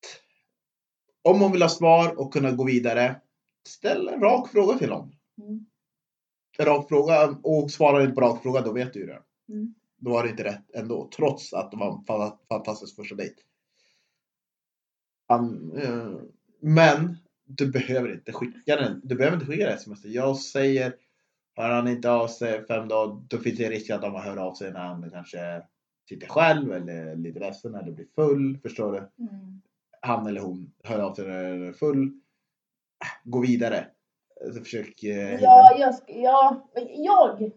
om 1.22 1.42
hon 1.42 1.52
vill 1.52 1.62
ha 1.62 1.70
svar 1.70 2.20
och 2.20 2.34
kunna 2.34 2.52
gå 2.52 2.66
vidare, 2.66 3.22
ställ 3.68 4.08
en 4.08 4.22
rak 4.22 4.50
fråga 4.50 4.78
till 4.78 4.92
honom. 4.92 5.12
Mm. 5.42 5.66
En 6.58 6.66
rak 6.66 6.88
fråga 6.88 7.38
och 7.44 7.72
svarar 7.72 8.02
inte 8.02 8.16
på 8.16 8.22
rak 8.22 8.44
fråga, 8.44 8.62
då 8.62 8.74
vet 8.74 8.94
du 8.94 9.00
ju 9.00 9.06
det. 9.06 9.22
Mm. 9.50 9.74
Då 9.98 10.12
var 10.12 10.24
det 10.24 10.30
inte 10.30 10.44
rätt 10.44 10.72
ändå, 10.76 11.10
trots 11.16 11.54
att 11.54 11.72
det 11.72 11.78
var 11.78 11.92
en 11.92 12.06
fa- 12.06 12.38
fantastisk 12.50 12.96
första 12.96 13.16
dejt. 13.16 13.36
Um, 15.34 15.78
eh, 15.78 16.12
men 16.60 17.18
du 17.46 17.72
behöver 17.72 18.14
inte 18.14 18.34
skicka 18.34 18.76
den. 18.76 19.02
Du 19.04 19.16
behöver 19.16 19.38
inte 19.38 19.52
skicka 19.52 19.66
det 19.66 19.74
sms. 19.74 20.06
Jag 20.06 20.38
säger, 20.38 20.96
hör 21.56 21.70
han 21.70 21.88
inte 21.88 22.12
av 22.12 22.28
sig 22.28 22.66
fem 22.66 22.88
dagar, 22.88 23.22
då 23.28 23.38
finns 23.38 23.58
det 23.58 23.70
risk 23.70 23.90
att 23.90 24.02
de 24.02 24.16
hör 24.16 24.38
av 24.38 24.54
sig 24.54 24.72
när 24.72 24.80
han 24.80 25.10
kanske 25.12 25.64
sitter 26.10 26.28
själv 26.28 26.74
eller 26.74 27.16
lite 27.16 27.40
ledsen 27.40 27.76
eller 27.76 27.92
blir 27.92 28.08
full. 28.16 28.58
Förstår 28.58 28.92
du? 28.92 29.24
Mm. 29.24 29.62
Han 30.01 30.27
eller 30.27 30.41
hon 30.41 30.72
hör 30.84 31.00
av 31.00 31.13
sig 31.13 31.27
när 31.27 31.44
den 31.44 31.68
är 31.68 31.74
full. 31.74 32.12
Gå 33.24 33.39
vidare. 33.39 33.88
Så 34.53 34.60
försök 34.60 35.03
eh, 35.03 35.41
Ja, 35.41 35.75
jag, 35.79 35.94
ja, 36.08 36.70
jag, 36.89 37.51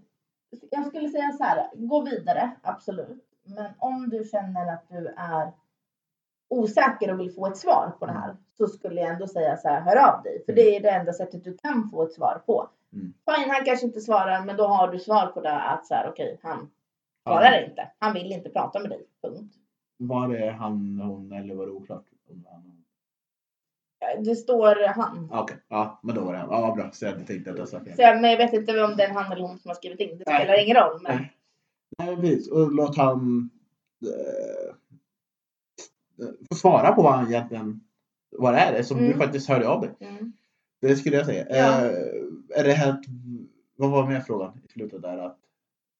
jag 0.70 0.86
skulle 0.86 1.08
säga 1.08 1.32
så 1.32 1.44
här, 1.44 1.70
gå 1.74 2.04
vidare, 2.04 2.50
absolut. 2.62 3.24
Men 3.44 3.72
om 3.78 4.08
du 4.08 4.24
känner 4.24 4.72
att 4.72 4.88
du 4.88 5.14
är 5.16 5.52
osäker 6.48 7.12
och 7.12 7.20
vill 7.20 7.34
få 7.34 7.46
ett 7.46 7.56
svar 7.56 7.96
på 7.98 8.06
det 8.06 8.12
här 8.12 8.36
så 8.56 8.66
skulle 8.66 9.00
jag 9.00 9.10
ändå 9.10 9.26
säga 9.26 9.56
så 9.56 9.68
här, 9.68 9.80
hör 9.80 9.96
av 9.96 10.22
dig. 10.22 10.42
För 10.46 10.52
det 10.52 10.76
är 10.76 10.80
det 10.80 10.90
enda 10.90 11.12
sättet 11.12 11.44
du 11.44 11.56
kan 11.56 11.90
få 11.90 12.02
ett 12.02 12.12
svar 12.12 12.42
på. 12.46 12.68
Mm. 12.92 13.06
Fine, 13.06 13.50
han 13.50 13.64
kanske 13.64 13.86
inte 13.86 14.00
svarar, 14.00 14.44
men 14.44 14.56
då 14.56 14.66
har 14.66 14.92
du 14.92 14.98
svar 14.98 15.26
på 15.26 15.40
det 15.40 15.60
att 15.60 15.86
så 15.86 15.94
här, 15.94 16.08
okej, 16.10 16.40
han 16.42 16.70
svarar 17.22 17.68
inte. 17.68 17.90
Han 17.98 18.14
vill 18.14 18.32
inte 18.32 18.50
prata 18.50 18.80
med 18.80 18.90
dig, 18.90 19.06
punkt. 19.22 19.54
Var 19.96 20.28
det 20.28 20.50
han, 20.50 21.00
hon 21.00 21.32
eller 21.32 21.54
var 21.54 21.66
det 21.66 21.72
oklart? 21.72 22.04
Om 22.32 22.44
han- 22.50 24.22
Det 24.24 24.36
står 24.36 24.88
han. 24.94 25.28
Ah, 25.32 25.42
Okej, 25.42 25.56
ja 25.68 26.00
men 26.02 26.14
då 26.14 26.24
var 26.24 26.32
det 26.32 26.38
han. 26.38 26.48
Ja 26.50 26.74
bra, 26.74 26.90
så 26.92 27.04
jag 27.04 27.26
tänkte 27.26 27.50
att 27.50 27.58
jag 27.58 27.68
sa 27.68 27.80
fel. 27.80 27.96
Så 27.96 28.02
men 28.02 28.24
jag 28.30 28.36
vet 28.36 28.52
inte 28.52 28.82
om 28.84 28.96
det 28.96 29.02
är 29.04 29.10
han 29.10 29.32
eller 29.32 29.42
hon 29.46 29.58
som 29.58 29.68
har 29.68 29.74
skrivit 29.74 30.00
in. 30.00 30.18
Det 30.18 30.24
Nej. 30.26 30.40
spelar 30.40 30.64
ingen 30.64 30.76
roll. 30.76 31.00
Men, 31.02 31.16
Nej. 31.16 31.32
Nej, 31.98 32.16
precis. 32.16 32.50
Och 32.50 32.72
låt 32.74 32.96
han 32.96 33.50
eh, 34.04 34.74
få 36.48 36.54
svara 36.54 36.92
på 36.92 37.02
vad 37.02 37.12
han 37.14 37.28
egentligen 37.28 37.80
vad 38.30 38.54
det 38.54 38.58
är 38.58 38.72
det 38.72 38.84
som 38.84 38.98
du 38.98 39.06
Mm. 39.06 39.18
faktiskt 39.18 39.48
hörde 39.48 39.68
av 39.68 39.80
dig. 39.80 39.90
mm. 40.00 40.32
Det 40.80 40.96
skulle 40.96 41.16
jag 41.16 41.26
säga. 41.26 41.46
Ja. 41.50 41.84
Eh, 41.86 41.92
är 42.60 42.64
det 42.64 42.72
helt, 42.72 43.00
vad 43.76 43.90
var 43.90 44.06
med 44.06 44.26
frågan 44.26 44.60
i 44.64 44.72
slutet 44.72 45.02
där? 45.02 45.18
Att 45.18 45.38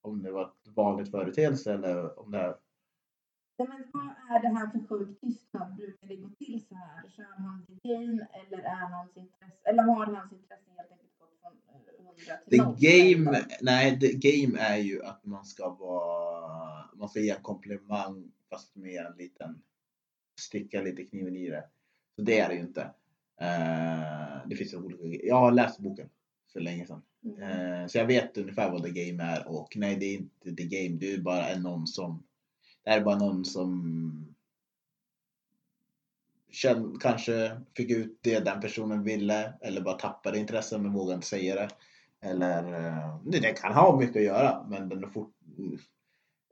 om 0.03 0.23
det 0.23 0.31
var 0.31 0.43
ett 0.45 0.69
vanligt 0.77 1.11
företeelse 1.11 1.73
eller 1.75 2.19
om 2.21 2.31
det 2.31 2.39
är 2.39 2.55
Ja, 3.57 3.67
men 3.69 3.85
vad 3.93 4.37
är 4.37 4.43
det 4.43 4.49
här 4.49 4.71
för 4.71 4.81
sjuk 4.89 5.21
tystnad? 5.21 5.75
Brukar 5.77 6.09
det 6.09 6.17
gå 6.17 6.29
till 6.29 6.65
så 6.69 6.75
här? 6.75 7.09
Kör 7.17 7.35
han 7.39 7.67
till 7.67 7.79
game 7.83 8.27
eller 8.33 8.59
är 8.59 8.87
hans 8.91 9.17
intresse 9.17 9.69
eller 9.69 9.83
har 9.83 10.07
hans 10.07 10.33
intresse 10.33 10.71
helt 10.77 10.91
enkelt 10.91 11.19
gått 11.19 11.41
från 11.41 11.53
eh, 11.69 12.07
100 12.07 12.37
till 12.37 12.59
The 12.59 12.65
0? 12.65 12.77
game, 12.79 13.45
nej, 13.61 14.01
the 14.01 14.13
game 14.13 14.59
är 14.59 14.77
ju 14.77 15.05
att 15.05 15.25
man 15.25 15.45
ska 15.45 15.69
vara, 15.69 16.91
man 16.95 17.09
ska 17.09 17.21
ge 17.21 17.31
en 17.31 17.43
komplimang 17.43 18.33
fast 18.51 18.77
med 18.77 19.07
en 19.07 19.17
liten, 19.17 19.63
sticka 20.41 20.83
lite 20.83 21.05
kniven 21.05 21.37
i 21.37 21.51
det. 21.51 21.65
Så 22.17 22.23
det 22.23 22.39
är 22.39 22.49
det 22.49 22.55
ju 22.55 22.61
inte. 22.61 22.83
Eh, 23.41 24.47
det 24.47 24.57
finns 24.57 24.75
olika, 24.75 25.27
jag 25.27 25.37
har 25.37 25.53
läst 25.53 25.79
boken 25.79 26.09
för 26.53 26.61
länge 26.61 26.87
sedan. 26.87 27.03
Mm. 27.25 27.43
Eh, 27.43 27.87
så 27.87 27.99
jag 27.99 28.07
vet 28.07 28.39
ungefär 28.39 28.71
vad 28.71 28.83
the 28.83 28.91
game 28.91 29.23
är 29.23 29.49
och 29.49 29.77
nej 29.77 29.97
det 29.97 30.07
är 30.07 30.15
inte 30.15 30.55
the 30.55 30.65
game, 30.65 30.99
det 30.99 31.15
är 31.15 31.19
bara 31.19 31.59
någon 31.59 31.87
som, 31.87 32.23
det 32.85 32.91
är 32.91 33.01
bara 33.01 33.19
någon 33.19 33.45
som 33.45 34.35
känn, 36.51 36.99
kanske 37.01 37.61
fick 37.77 37.91
ut 37.91 38.19
det 38.23 38.45
den 38.45 38.61
personen 38.61 39.03
ville 39.03 39.55
eller 39.61 39.81
bara 39.81 39.99
tappade 39.99 40.39
intresse 40.39 40.79
men 40.79 40.93
vågade 40.93 41.15
inte 41.15 41.27
säga 41.27 41.55
det. 41.55 41.69
Eller, 42.21 42.75
eh, 42.75 43.21
det, 43.25 43.41
kan 43.53 43.73
ha 43.73 43.99
mycket 43.99 44.17
att 44.17 44.23
göra 44.23 44.67
men 44.69 44.89
den 44.89 45.05
är 45.05 45.09
fort, 45.09 45.35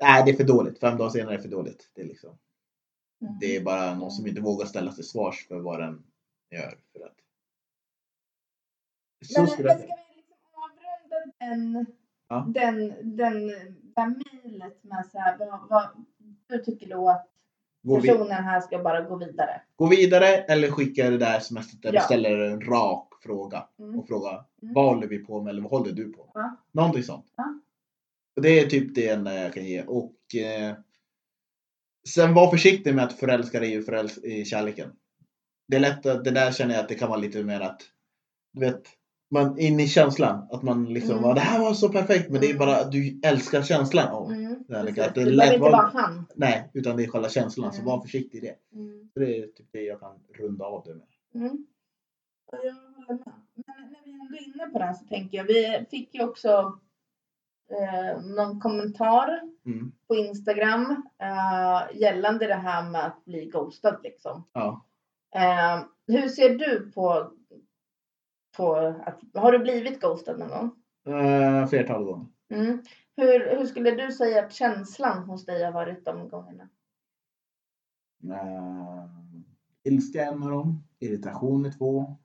nej 0.03 0.23
det 0.25 0.31
är 0.31 0.37
för 0.37 0.45
dåligt, 0.45 0.81
fem 0.81 0.99
dagar 0.99 1.11
senare 1.11 1.35
är 1.35 1.37
det 1.37 1.43
för 1.43 1.51
dåligt. 1.51 1.91
Det 1.95 2.03
är, 2.03 2.07
liksom, 2.07 2.39
Mm. 3.23 3.39
det 3.41 3.57
är 3.57 3.65
bara 3.65 3.95
någon 3.95 4.11
som 4.11 4.27
inte 4.27 4.41
vågar 4.41 4.67
ställa 4.67 4.93
till 4.93 5.09
svars 5.09 5.49
för 5.49 5.61
vad 5.61 5.81
den 5.81 6.05
gör. 6.51 6.79
För 6.93 7.07
att... 7.07 7.17
Så 9.27 9.41
Men, 9.41 9.51
skulle 9.51 9.69
men 9.69 9.79
jag 9.79 9.89
ska 9.89 10.05
vi 10.09 10.17
liksom 10.17 10.37
avrunda 10.53 11.33
den, 11.39 11.87
Ja. 12.29 12.47
den, 12.49 13.17
den, 13.17 13.47
det 13.47 14.01
här 14.01 14.15
mejlet 14.43 14.85
med 14.85 15.07
så 15.13 15.19
här, 15.19 15.39
vad, 15.39 15.69
vad, 15.69 16.05
du 16.51 16.59
tycker 16.65 16.89
då 16.89 17.09
att 17.09 17.27
personen 18.03 18.31
här 18.45 18.61
ska 18.61 18.79
bara 18.79 19.01
gå 19.01 19.17
vidare? 19.17 19.61
gå 19.77 19.87
vidare 19.87 20.27
eller 20.27 20.71
skicka 20.71 21.11
det 21.11 21.19
där 21.19 21.37
sms 21.39 21.71
där 21.81 21.93
Ja. 21.93 22.01
du 22.01 22.05
ställer 22.05 22.39
en 22.39 22.61
rak 22.61 23.09
fråga 23.23 23.69
Mm. 23.79 23.99
och 23.99 24.09
fråga 24.09 24.29
Mm. 24.63 24.75
vad 24.75 24.85
håller 24.95 25.07
vi 25.07 25.19
på 25.19 25.41
med 25.43 25.51
eller 25.51 25.63
vad 25.63 25.71
håller 25.71 25.93
du 25.93 26.13
på 26.13 26.25
med? 26.25 26.31
Ja. 26.35 26.57
Någonting 26.73 27.03
sånt. 27.03 27.27
Ja. 27.37 27.55
Och 28.37 28.43
det 28.43 28.61
är 28.61 28.67
typ 28.67 28.95
det 28.95 29.09
enda 29.09 29.35
jag 29.35 29.55
kan 29.55 29.65
ge. 29.65 29.83
Och 29.83 30.35
eh, 30.35 30.75
sen 32.09 32.35
var 32.35 32.51
försiktig 32.51 32.95
med 32.95 33.05
att 33.05 33.13
förälska 33.13 33.61
dig 33.61 33.73
i, 33.75 33.81
föräls- 33.81 34.25
i 34.25 34.45
kärleken. 34.45 34.93
Det 35.69 35.77
är 35.77 35.81
lätt 35.81 36.07
att, 36.07 36.25
det 36.25 36.31
där 36.31 36.53
känner 36.53 36.75
jag 36.75 36.83
att 36.83 36.89
det 36.89 36.95
kan 36.95 37.09
vara 37.09 37.21
lite 37.21 37.43
mer 37.45 37.61
att, 37.61 37.83
du 38.53 38.61
vet, 38.61 38.83
man 39.31 39.59
in 39.59 39.81
i 39.81 39.89
känslan. 39.89 40.47
Att 40.51 40.63
man 40.63 40.85
liksom, 40.85 41.11
Mm. 41.11 41.23
bara, 41.23 41.35
det 41.35 41.41
här 41.41 41.61
var 41.61 41.75
så 41.75 41.89
perfekt 41.89 42.31
men 42.31 42.41
det 42.41 42.47
är 42.47 42.55
Mm. 42.55 42.59
bara 42.67 42.77
att 42.77 42.93
du 42.93 43.21
älskar 43.25 43.63
känslan 43.63 44.09
av. 44.09 44.33
Mm. 44.33 44.65
Det 44.69 44.75
är 44.75 44.81
Precis. 44.81 44.97
lika 44.97 45.09
att 45.09 45.15
det 45.15 45.25
Det 45.25 45.31
inte 45.55 45.59
vara 45.59 45.91
han. 45.95 46.27
Nej, 46.35 46.71
utan 46.75 46.97
det 46.97 47.05
är 47.05 47.09
själva 47.09 47.29
känslan. 47.29 47.73
Så 47.73 47.81
Mm. 47.83 47.87
var 47.87 48.01
försiktig 48.03 48.39
i 48.39 48.41
det. 48.41 48.57
Mm. 48.79 49.11
Så 49.15 49.21
det 49.21 49.39
är 49.39 49.43
typ 49.47 49.67
det 49.73 49.83
jag 49.83 50.01
kan 50.01 50.13
runda 50.39 50.65
av 50.65 50.83
det 50.87 50.95
med. 50.95 51.07
Mm. 51.47 51.67
Ja, 52.53 52.59
Jag 52.65 52.75
håller 52.75 53.19
med. 53.25 53.33
Men 53.55 53.65
när 53.93 54.05
vi 54.05 54.11
ändå 54.13 54.35
är 54.37 54.47
inne 54.47 54.67
på 54.73 54.79
det 54.79 54.85
här 54.85 54.95
så 54.95 55.05
tänker 55.05 55.37
jag, 55.39 55.45
vi 55.45 55.87
fick 55.91 56.15
ju 56.15 56.25
också 56.25 56.79
eh, 57.71 58.23
någon 58.23 58.61
kommentar 58.61 59.41
Mm. 59.67 59.93
på 60.09 60.15
Instagram 60.17 61.03
eh, 61.19 61.97
gällande 62.01 62.47
det 62.47 62.55
här 62.55 62.91
med 62.91 63.05
att 63.07 63.25
bli 63.25 63.45
ghostad 63.47 64.01
liksom. 64.03 64.45
Ja. 64.53 64.85
Eh, 65.35 65.83
hur 66.07 66.29
ser 66.29 66.55
du 66.59 66.91
på, 66.95 67.33
på 68.61 68.75
att, 69.07 69.21
har 69.35 69.53
du 69.53 69.59
blivit 69.59 70.01
ghostad 70.01 70.39
någon 70.39 70.49
gång? 70.49 70.71
Uh, 71.15 71.67
flertal 71.67 72.05
gånger. 72.05 72.27
Mm. 72.51 72.83
Hur, 73.17 73.57
hur 73.57 73.67
skulle 73.67 73.91
du 73.91 74.13
säga 74.13 74.45
att 74.45 74.53
känslan 74.53 75.25
hos 75.25 75.47
dig 75.47 75.65
har 75.65 75.73
varit 75.73 76.05
de 76.05 76.29
gångerna? 76.29 76.69
Uh, 78.25 79.07
ilska 79.85 80.25
en 80.25 80.43
av 80.43 80.51
dem. 80.51 80.83
Irritation 80.99 81.67
är 81.67 81.71
två. 81.71 82.17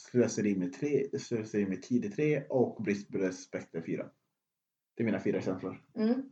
Slöseri 0.00 0.56
med, 0.56 0.72
tre, 0.72 1.18
slöseri 1.18 1.66
med 1.66 1.82
tid 1.82 2.04
är 2.04 2.08
tre. 2.08 2.44
Och 2.48 2.82
brist 2.82 3.12
på 3.12 3.18
respekt 3.18 3.74
är 3.74 3.82
fyra. 3.82 4.06
Det 4.94 5.02
är 5.02 5.04
mina 5.04 5.20
fyra 5.20 5.40
känslor. 5.40 5.82
Mm. 5.94 6.22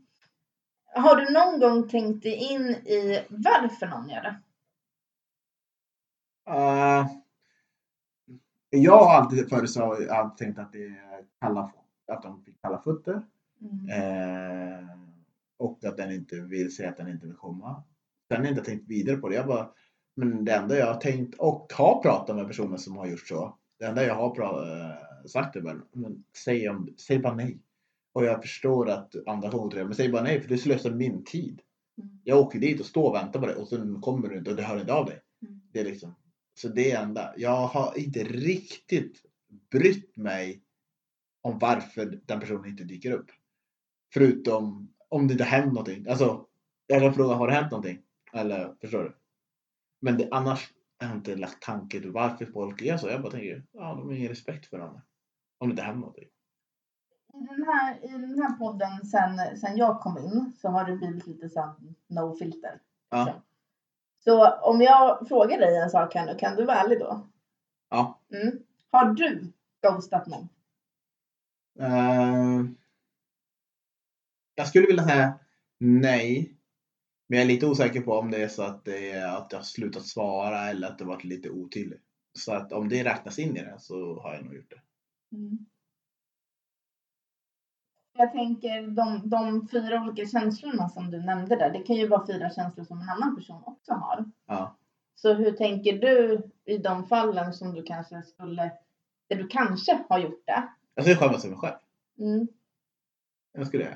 Har 0.94 1.16
du 1.16 1.32
någon 1.32 1.60
gång 1.60 1.88
tänkt 1.88 2.22
dig 2.22 2.34
in 2.34 2.62
i 2.70 3.24
varför 3.30 3.86
någon 3.86 4.08
gör 4.08 4.22
det? 4.22 4.42
Jag 8.78 8.98
har 8.98 9.14
alltid 9.14 9.48
föreslagit, 9.48 10.10
alltid 10.10 10.46
tänkt 10.46 10.58
att 10.58 10.72
det 10.72 10.84
är 10.86 11.24
kalla, 11.40 11.72
att 12.12 12.22
de 12.22 12.42
fick 12.42 12.62
kalla 12.62 12.82
fötter. 12.82 13.22
Mm. 13.60 13.88
Eh, 13.88 14.88
och 15.58 15.84
att 15.84 15.96
den 15.96 16.12
inte 16.12 16.40
vill 16.40 16.74
säga 16.74 16.88
att 16.88 16.96
den 16.96 17.08
inte 17.08 17.26
vill 17.26 17.36
komma. 17.36 17.82
Sen 18.28 18.36
har 18.36 18.44
jag 18.44 18.52
inte 18.52 18.64
tänkt 18.64 18.88
vidare 18.88 19.16
på 19.16 19.28
det. 19.28 19.34
Jag 19.34 19.46
bara, 19.46 19.70
men 20.16 20.44
det 20.44 20.52
enda 20.52 20.76
jag 20.76 20.86
har 20.86 21.00
tänkt 21.00 21.38
och 21.38 21.72
har 21.74 22.02
pratat 22.02 22.36
med 22.36 22.46
personer 22.46 22.76
som 22.76 22.96
har 22.96 23.06
gjort 23.06 23.26
så. 23.26 23.58
Det 23.78 23.84
enda 23.84 24.04
jag 24.04 24.14
har 24.14 24.34
pra- 24.34 24.90
eh, 24.90 25.24
sagt 25.26 25.56
är 25.56 25.60
bara, 25.60 25.76
men 25.92 26.24
säg, 26.44 26.68
om, 26.68 26.94
säg 26.96 27.18
bara 27.18 27.34
nej. 27.34 27.58
Och 28.14 28.24
jag 28.24 28.42
förstår 28.42 28.90
att 28.90 29.14
andra 29.26 29.50
kommer 29.50 29.68
till 29.70 29.78
det, 29.78 29.84
men 29.84 29.94
säg 29.94 30.08
bara 30.08 30.22
nej 30.22 30.40
för 30.40 30.48
det 30.48 30.58
slösar 30.58 30.90
min 30.90 31.24
tid. 31.24 31.60
Mm. 31.98 32.20
Jag 32.24 32.38
åker 32.38 32.58
dit 32.58 32.80
och 32.80 32.86
står 32.86 33.08
och 33.08 33.14
väntar 33.14 33.40
på 33.40 33.46
det 33.46 33.54
och 33.54 33.68
sen 33.68 34.00
kommer 34.00 34.28
du 34.28 34.38
inte 34.38 34.50
och 34.50 34.56
det 34.56 34.62
hör 34.62 34.80
inte 34.80 34.94
av 34.94 35.06
dig. 35.06 35.20
Mm. 35.42 35.60
Det 35.72 35.80
är 35.80 35.84
liksom, 35.84 36.14
så 36.54 36.68
det 36.68 36.92
är 36.92 37.02
enda. 37.02 37.34
Jag 37.36 37.66
har 37.66 37.98
inte 37.98 38.24
riktigt 38.24 39.22
brytt 39.70 40.16
mig 40.16 40.62
om 41.42 41.58
varför 41.58 42.20
den 42.24 42.40
personen 42.40 42.66
inte 42.66 42.84
dyker 42.84 43.12
upp. 43.12 43.30
Förutom 44.14 44.94
om 45.08 45.26
det 45.26 45.32
inte 45.32 45.44
hänt 45.44 45.72
någonting. 45.72 46.08
Alltså, 46.08 46.46
jag 46.86 47.00
kan 47.02 47.14
fråga, 47.14 47.34
har 47.34 47.46
det 47.46 47.54
hänt 47.54 47.70
någonting? 47.70 48.02
Eller, 48.32 48.74
förstår 48.80 49.02
du? 49.02 49.16
Men 50.00 50.16
det, 50.16 50.28
annars 50.30 50.72
har 50.98 51.08
jag 51.08 51.16
inte 51.16 51.36
lagt 51.36 51.62
tanke 51.62 52.00
till 52.00 52.10
varför 52.10 52.46
folk 52.46 52.82
är 52.82 52.96
så. 52.96 53.08
Jag 53.08 53.22
bara 53.22 53.32
tänker, 53.32 53.66
ja, 53.72 53.94
de 53.94 54.06
har 54.06 54.12
ingen 54.12 54.28
respekt 54.28 54.66
för 54.66 54.78
varandra. 54.78 55.02
Om 55.58 55.68
det 55.68 55.72
inte 55.72 55.82
händer 55.82 56.00
någonting. 56.00 56.28
I 57.34 57.46
den 57.46 57.64
här, 57.66 58.04
I 58.04 58.08
den 58.08 58.42
här 58.42 58.58
podden 58.58 59.06
sen, 59.06 59.58
sen 59.58 59.76
jag 59.76 60.00
kom 60.00 60.18
in 60.18 60.52
så 60.56 60.68
har 60.68 60.84
det 60.84 60.96
blivit 60.96 61.26
lite 61.26 61.48
så 61.48 61.74
no 62.08 62.36
filter. 62.38 62.80
Ja. 63.10 63.42
Så 64.24 64.50
om 64.50 64.80
jag 64.80 65.28
frågar 65.28 65.58
dig 65.58 65.76
en 65.76 65.90
sak 65.90 66.14
här 66.14 66.26
nu, 66.26 66.38
kan 66.38 66.56
du 66.56 66.64
vara 66.64 66.76
ärlig 66.76 66.98
då? 66.98 67.28
Ja. 67.90 68.20
Mm. 68.32 68.58
Har 68.90 69.04
du 69.04 69.52
ghostat 69.82 70.26
någon? 70.26 70.48
Eh, 71.80 72.64
jag 74.54 74.68
skulle 74.68 74.86
vilja 74.86 75.04
säga 75.04 75.38
nej. 75.78 76.56
Men 77.26 77.38
jag 77.38 77.44
är 77.44 77.48
lite 77.48 77.66
osäker 77.66 78.00
på 78.00 78.12
om 78.12 78.30
det 78.30 78.42
är 78.42 78.48
så 78.48 78.62
att, 78.62 78.84
det 78.84 79.10
är, 79.10 79.36
att 79.36 79.52
jag 79.52 79.58
har 79.58 79.64
slutat 79.64 80.06
svara 80.06 80.70
eller 80.70 80.88
att 80.88 80.98
det 80.98 81.04
varit 81.04 81.24
lite 81.24 81.50
otydligt. 81.50 82.02
Så 82.38 82.52
att 82.52 82.72
om 82.72 82.88
det 82.88 83.04
räknas 83.04 83.38
in 83.38 83.56
i 83.56 83.60
det 83.60 83.76
så 83.78 84.20
har 84.20 84.34
jag 84.34 84.44
nog 84.44 84.54
gjort 84.54 84.70
det. 84.70 84.82
Mm. 85.36 85.66
Jag 88.14 88.32
tänker 88.32 88.82
de, 88.82 89.28
de 89.28 89.68
fyra 89.68 90.02
olika 90.02 90.26
känslorna 90.26 90.88
som 90.88 91.10
du 91.10 91.20
nämnde 91.20 91.56
där, 91.56 91.70
det 91.70 91.82
kan 91.82 91.96
ju 91.96 92.08
vara 92.08 92.26
fyra 92.26 92.50
känslor 92.50 92.84
som 92.84 93.00
en 93.00 93.08
annan 93.08 93.36
person 93.36 93.62
också 93.66 93.92
har. 93.92 94.24
Ja. 94.46 94.76
Så 95.14 95.34
hur 95.34 95.52
tänker 95.52 95.98
du 95.98 96.42
i 96.64 96.78
de 96.78 97.06
fallen 97.06 97.52
som 97.52 97.74
du 97.74 97.82
kanske 97.82 98.22
skulle, 98.22 98.72
där 99.28 99.36
du 99.36 99.48
kanske 99.48 100.04
har 100.08 100.18
gjort 100.18 100.46
det? 100.46 100.68
Jag 100.94 101.04
skulle 101.04 101.16
skämmas 101.16 101.44
över 101.44 101.56
mig 101.56 101.60
själv. 101.60 101.76
Mm. 102.18 102.48
Jag 103.52 103.66
skulle 103.66 103.84
jag. 103.84 103.92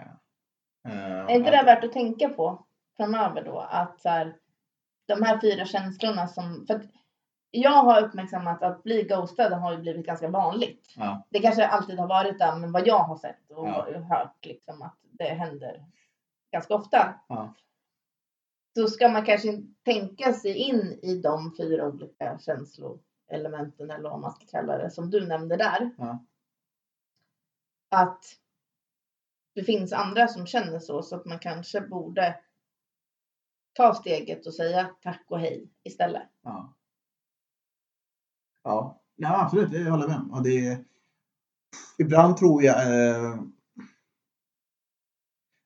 Uh, 0.92 1.00
Är 1.02 1.30
inte 1.30 1.50
det 1.50 1.62
värt 1.64 1.84
att 1.84 1.92
tänka 1.92 2.28
på 2.28 2.66
framöver 2.96 3.44
då? 3.44 3.60
Att 3.60 4.00
så 4.00 4.08
här, 4.08 4.36
de 5.06 5.22
här 5.22 5.40
fyra 5.40 5.64
känslorna 5.64 6.28
som... 6.28 6.66
För 6.66 6.80
jag 7.60 7.82
har 7.82 8.02
uppmärksammat 8.02 8.62
att 8.62 8.82
bli 8.82 9.02
ghostad 9.02 9.52
har 9.52 9.72
ju 9.72 9.78
blivit 9.78 10.06
ganska 10.06 10.28
vanligt. 10.28 10.94
Ja. 10.96 11.26
Det 11.30 11.38
kanske 11.38 11.66
alltid 11.66 11.98
har 11.98 12.06
varit 12.06 12.38
det, 12.38 12.56
men 12.60 12.72
vad 12.72 12.86
jag 12.86 12.98
har 12.98 13.16
sett 13.16 13.50
och 13.50 13.66
Ja. 13.68 13.98
hört 13.98 14.44
liksom 14.44 14.82
att 14.82 14.98
det 15.02 15.24
händer 15.24 15.84
ganska 16.52 16.74
ofta. 16.74 17.20
Ja. 17.28 17.54
Så 18.76 18.88
ska 18.88 19.08
man 19.08 19.24
kanske 19.24 19.62
tänka 19.84 20.32
sig 20.32 20.54
in 20.54 20.98
i 21.02 21.20
de 21.20 21.54
fyra 21.56 21.86
olika 21.86 22.38
känsloelementen 22.38 23.90
eller 23.90 24.10
vad 24.10 24.20
man 24.20 24.32
ska 24.32 24.46
kalla 24.46 24.78
det 24.78 24.90
som 24.90 25.10
du 25.10 25.26
nämnde 25.26 25.56
där. 25.56 25.90
Ja. 25.98 26.24
Att 27.88 28.24
det 29.54 29.64
finns 29.64 29.92
andra 29.92 30.28
som 30.28 30.46
känner 30.46 30.78
så, 30.78 31.02
så 31.02 31.16
att 31.16 31.24
man 31.24 31.38
kanske 31.38 31.80
borde 31.80 32.40
ta 33.72 33.94
steget 33.94 34.46
och 34.46 34.54
säga 34.54 34.90
tack 35.02 35.24
och 35.28 35.40
hej 35.40 35.68
istället. 35.82 36.28
Ja. 36.42 36.72
Ja, 38.66 39.00
ja 39.16 39.42
absolut. 39.42 39.70
Det 39.70 39.90
håller 39.90 40.04
jag 40.04 40.10
med 40.10 40.36
om. 40.36 40.42
Det, 40.42 40.84
ibland 41.98 42.36
tror 42.36 42.62
jag 42.62 43.08
eh, 43.10 43.40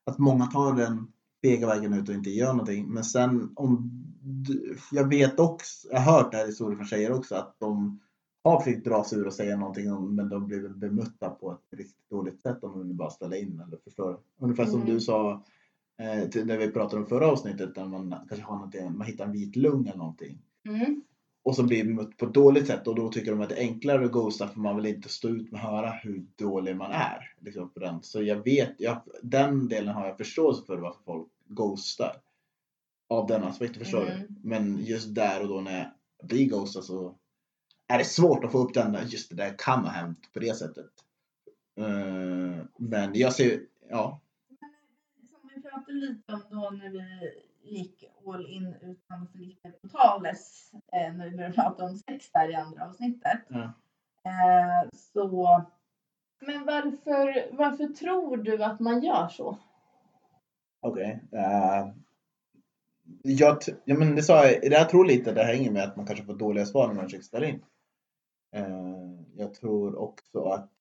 att 0.05 0.17
många 0.17 0.45
tar 0.45 0.73
den 0.73 1.11
fega 1.41 1.67
vägen 1.67 1.93
ut 1.93 2.09
och 2.09 2.15
inte 2.15 2.29
gör 2.29 2.51
någonting. 2.51 2.87
Men 2.87 3.03
sen 3.03 3.53
om 3.55 3.91
du, 4.23 4.77
jag 4.91 5.07
vet 5.09 5.39
också, 5.39 5.87
jag 5.91 5.99
har 5.99 6.13
hört 6.13 6.31
det 6.31 6.37
här 6.37 6.47
historier 6.47 6.77
från 6.77 6.87
tjejer 6.87 7.11
också, 7.11 7.35
att 7.35 7.55
de 7.59 7.99
har 8.43 8.59
försökt 8.59 8.85
dra 8.85 9.03
sig 9.03 9.19
ur 9.19 9.27
och 9.27 9.33
säga 9.33 9.57
någonting 9.57 10.15
men 10.15 10.29
de 10.29 10.47
blir 10.47 10.69
bemötta 10.69 11.29
på 11.29 11.51
ett 11.51 11.77
riktigt 11.79 12.09
dåligt 12.09 12.41
sätt 12.41 12.63
om 12.63 12.87
de 12.87 12.97
bara 12.97 13.09
ställa 13.09 13.37
in 13.37 13.59
eller 13.67 13.77
förstår. 13.77 14.19
Ungefär 14.39 14.65
som 14.65 14.81
Mm. 14.81 14.93
du 14.93 14.99
sa 15.01 15.31
eh, 15.99 16.45
när 16.45 16.57
vi 16.57 16.71
pratade 16.71 17.01
om 17.01 17.07
förra 17.07 17.27
avsnittet 17.27 17.75
där 17.75 17.85
man 17.85 18.09
kanske 18.09 18.41
har 18.45 18.55
någonting, 18.55 18.97
man 18.97 19.07
hittar 19.07 19.25
en 19.25 19.31
vit 19.31 19.55
lugn 19.55 19.87
eller 19.87 19.97
någonting 19.97 20.41
Mm. 20.65 21.01
Och 21.43 21.55
så 21.55 21.63
blir 21.63 21.83
bemött 21.83 22.17
på 22.17 22.25
ett 22.25 22.33
dåligt 22.33 22.67
sätt 22.67 22.87
och 22.87 22.95
då 22.95 23.09
tycker 23.09 23.31
de 23.31 23.41
att 23.41 23.49
det 23.49 23.55
är 23.55 23.67
enklare 23.67 24.05
att 24.05 24.11
ghosta 24.11 24.47
för 24.47 24.59
man 24.59 24.75
vill 24.75 24.85
inte 24.85 25.09
stå 25.09 25.29
ut 25.29 25.51
med 25.51 25.61
att 25.61 25.71
höra 25.71 25.91
hur 25.91 26.25
dålig 26.35 26.75
man 26.75 26.91
är. 26.91 27.33
Liksom, 27.39 27.69
på 27.69 27.79
den. 27.79 28.03
Så 28.03 28.23
jag 28.23 28.43
vet, 28.43 28.75
jag, 28.77 29.01
den 29.23 29.67
delen 29.69 29.95
har 29.95 30.07
jag 30.07 30.17
förståelse 30.17 30.65
för 30.65 30.77
varför 30.77 31.03
folk 31.03 31.27
ghostar. 31.45 32.15
Av 33.09 33.27
den 33.27 33.43
aspekten, 33.43 33.79
förstår 33.79 34.05
Mm. 34.05 34.19
du? 34.19 34.49
Men 34.49 34.85
just 34.85 35.15
där 35.15 35.41
och 35.41 35.47
då 35.47 35.61
när 35.61 35.77
jag 36.17 36.27
blir 36.27 36.49
ghostad 36.49 36.83
så 36.83 37.15
är 37.87 37.97
det 37.97 38.05
svårt 38.05 38.43
att 38.43 38.51
få 38.51 38.57
upp 38.57 38.73
den, 38.73 38.91
där, 38.91 39.03
just 39.03 39.29
det 39.29 39.35
där 39.35 39.55
kan 39.57 39.79
ha 39.79 39.89
hänt 39.91 40.33
på 40.33 40.39
det 40.39 40.57
sättet. 40.57 40.91
Eh, 41.79 42.65
men 42.77 43.11
jag 43.13 43.33
ser, 43.33 43.61
ja. 43.89 44.21
Som 45.29 45.49
vi 45.55 45.61
pratade 45.61 45.93
lite 45.93 46.33
om 46.33 46.41
då 46.51 46.69
när 46.69 46.89
vi 46.89 46.99
gick 47.63 48.03
all 48.27 48.45
in 48.45 48.75
utan 48.81 49.27
Filippe 49.27 49.71
Portales, 49.71 50.71
eh, 50.73 51.13
när 51.13 51.29
vi 51.29 51.35
började 51.35 51.55
prata 51.55 51.83
om 51.83 51.95
sex 51.95 52.31
där 52.31 52.49
i 52.49 52.55
andra 52.55 52.85
avsnittet. 52.85 53.41
Ja. 53.47 53.73
Eh, 54.23 54.89
så, 54.93 55.65
men 56.41 56.65
varför, 56.65 57.55
varför 57.55 57.87
tror 57.87 58.37
du 58.37 58.63
att 58.63 58.79
man 58.79 59.03
gör 59.03 59.27
så? 59.27 59.57
Okej. 60.81 61.19
eh, 61.31 61.87
jag, 63.23 63.57
ja, 63.85 63.95
men 63.97 64.15
det 64.15 64.23
sa 64.23 64.45
jag, 64.45 64.65
jag 64.65 64.89
tror 64.89 65.05
lite 65.05 65.31
det 65.31 65.43
hänger 65.43 65.71
med 65.71 65.83
att 65.83 65.95
man 65.95 66.05
kanske 66.05 66.25
får 66.25 66.33
dåliga 66.33 66.65
svar 66.65 66.87
när 66.87 66.95
man 66.95 67.03
försöker 67.03 67.23
ställa 67.23 67.47
in. 67.47 67.63
Eh, 68.55 69.23
jag 69.35 69.53
tror 69.53 69.95
också 69.95 70.43
att 70.43 70.71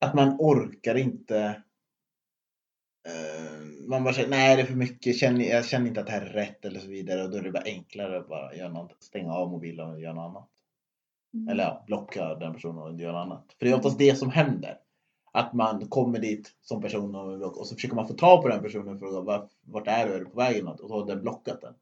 att 0.00 0.14
man 0.14 0.36
orkar 0.38 0.94
inte 0.94 1.62
man 3.88 4.04
bara 4.04 4.14
känner, 4.14 4.28
nej 4.28 4.56
det 4.56 4.62
är 4.62 4.66
för 4.66 4.74
mycket, 4.74 5.16
känner, 5.16 5.44
jag 5.44 5.64
känner 5.64 5.88
inte 5.88 6.00
att 6.00 6.06
det 6.06 6.12
här 6.12 6.20
är 6.26 6.32
rätt 6.32 6.64
eller 6.64 6.80
så 6.80 6.88
vidare 6.88 7.22
och 7.24 7.30
då 7.30 7.36
är 7.38 7.42
det 7.42 7.52
bara 7.52 7.62
enklare 7.64 8.18
att 8.18 8.28
bara 8.28 8.54
göra 8.54 8.68
något, 8.72 9.02
stänga 9.02 9.32
av 9.32 9.50
mobilen 9.50 9.90
och 9.90 10.00
göra 10.00 10.12
något 10.14 10.30
annat. 10.30 10.48
Eller 11.50 11.64
ja, 11.64 11.84
blocka 11.86 12.34
den 12.34 12.52
personen 12.54 12.78
och 12.78 13.00
göra 13.00 13.12
något 13.12 13.32
annat. 13.32 13.54
För 13.58 13.66
det 13.66 13.72
är 13.72 13.76
oftast 13.76 13.98
det 13.98 14.16
som 14.18 14.30
händer. 14.30 14.78
Att 15.32 15.52
man 15.52 15.88
kommer 15.88 16.18
dit 16.18 16.54
som 16.60 16.82
person 16.82 17.14
och, 17.14 17.58
och 17.60 17.66
så 17.66 17.74
försöker 17.74 17.96
man 17.96 18.08
få 18.08 18.14
tag 18.14 18.42
på 18.42 18.48
den 18.48 18.62
personen 18.62 18.88
och 18.94 18.98
fråga 18.98 19.20
"Var- 19.20 19.48
vart 19.60 19.88
är 19.88 20.06
du? 20.06 20.14
Är 20.14 20.18
du 20.18 20.24
på 20.24 20.36
väg 20.36 20.64
något? 20.64 20.80
Och 20.80 20.88
så 20.88 21.00
har 21.00 21.06
den 21.06 21.22
blockat 21.22 21.60
den. 21.60 21.74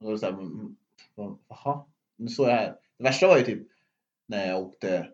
Och 0.00 0.04
då 0.04 0.08
är 0.08 0.12
det 0.12 0.18
såhär, 0.18 0.32
"Mm, 0.32 0.76
mm, 1.18 1.36
jaha, 1.48 1.84
nu 2.16 2.28
står 2.28 2.48
jag 2.48 2.56
här. 2.56 2.76
Det 2.98 3.04
värsta 3.04 3.26
var 3.26 3.38
ju 3.38 3.44
typ 3.44 3.66
när 4.26 4.46
jag 4.46 4.60
åkte 4.60 5.08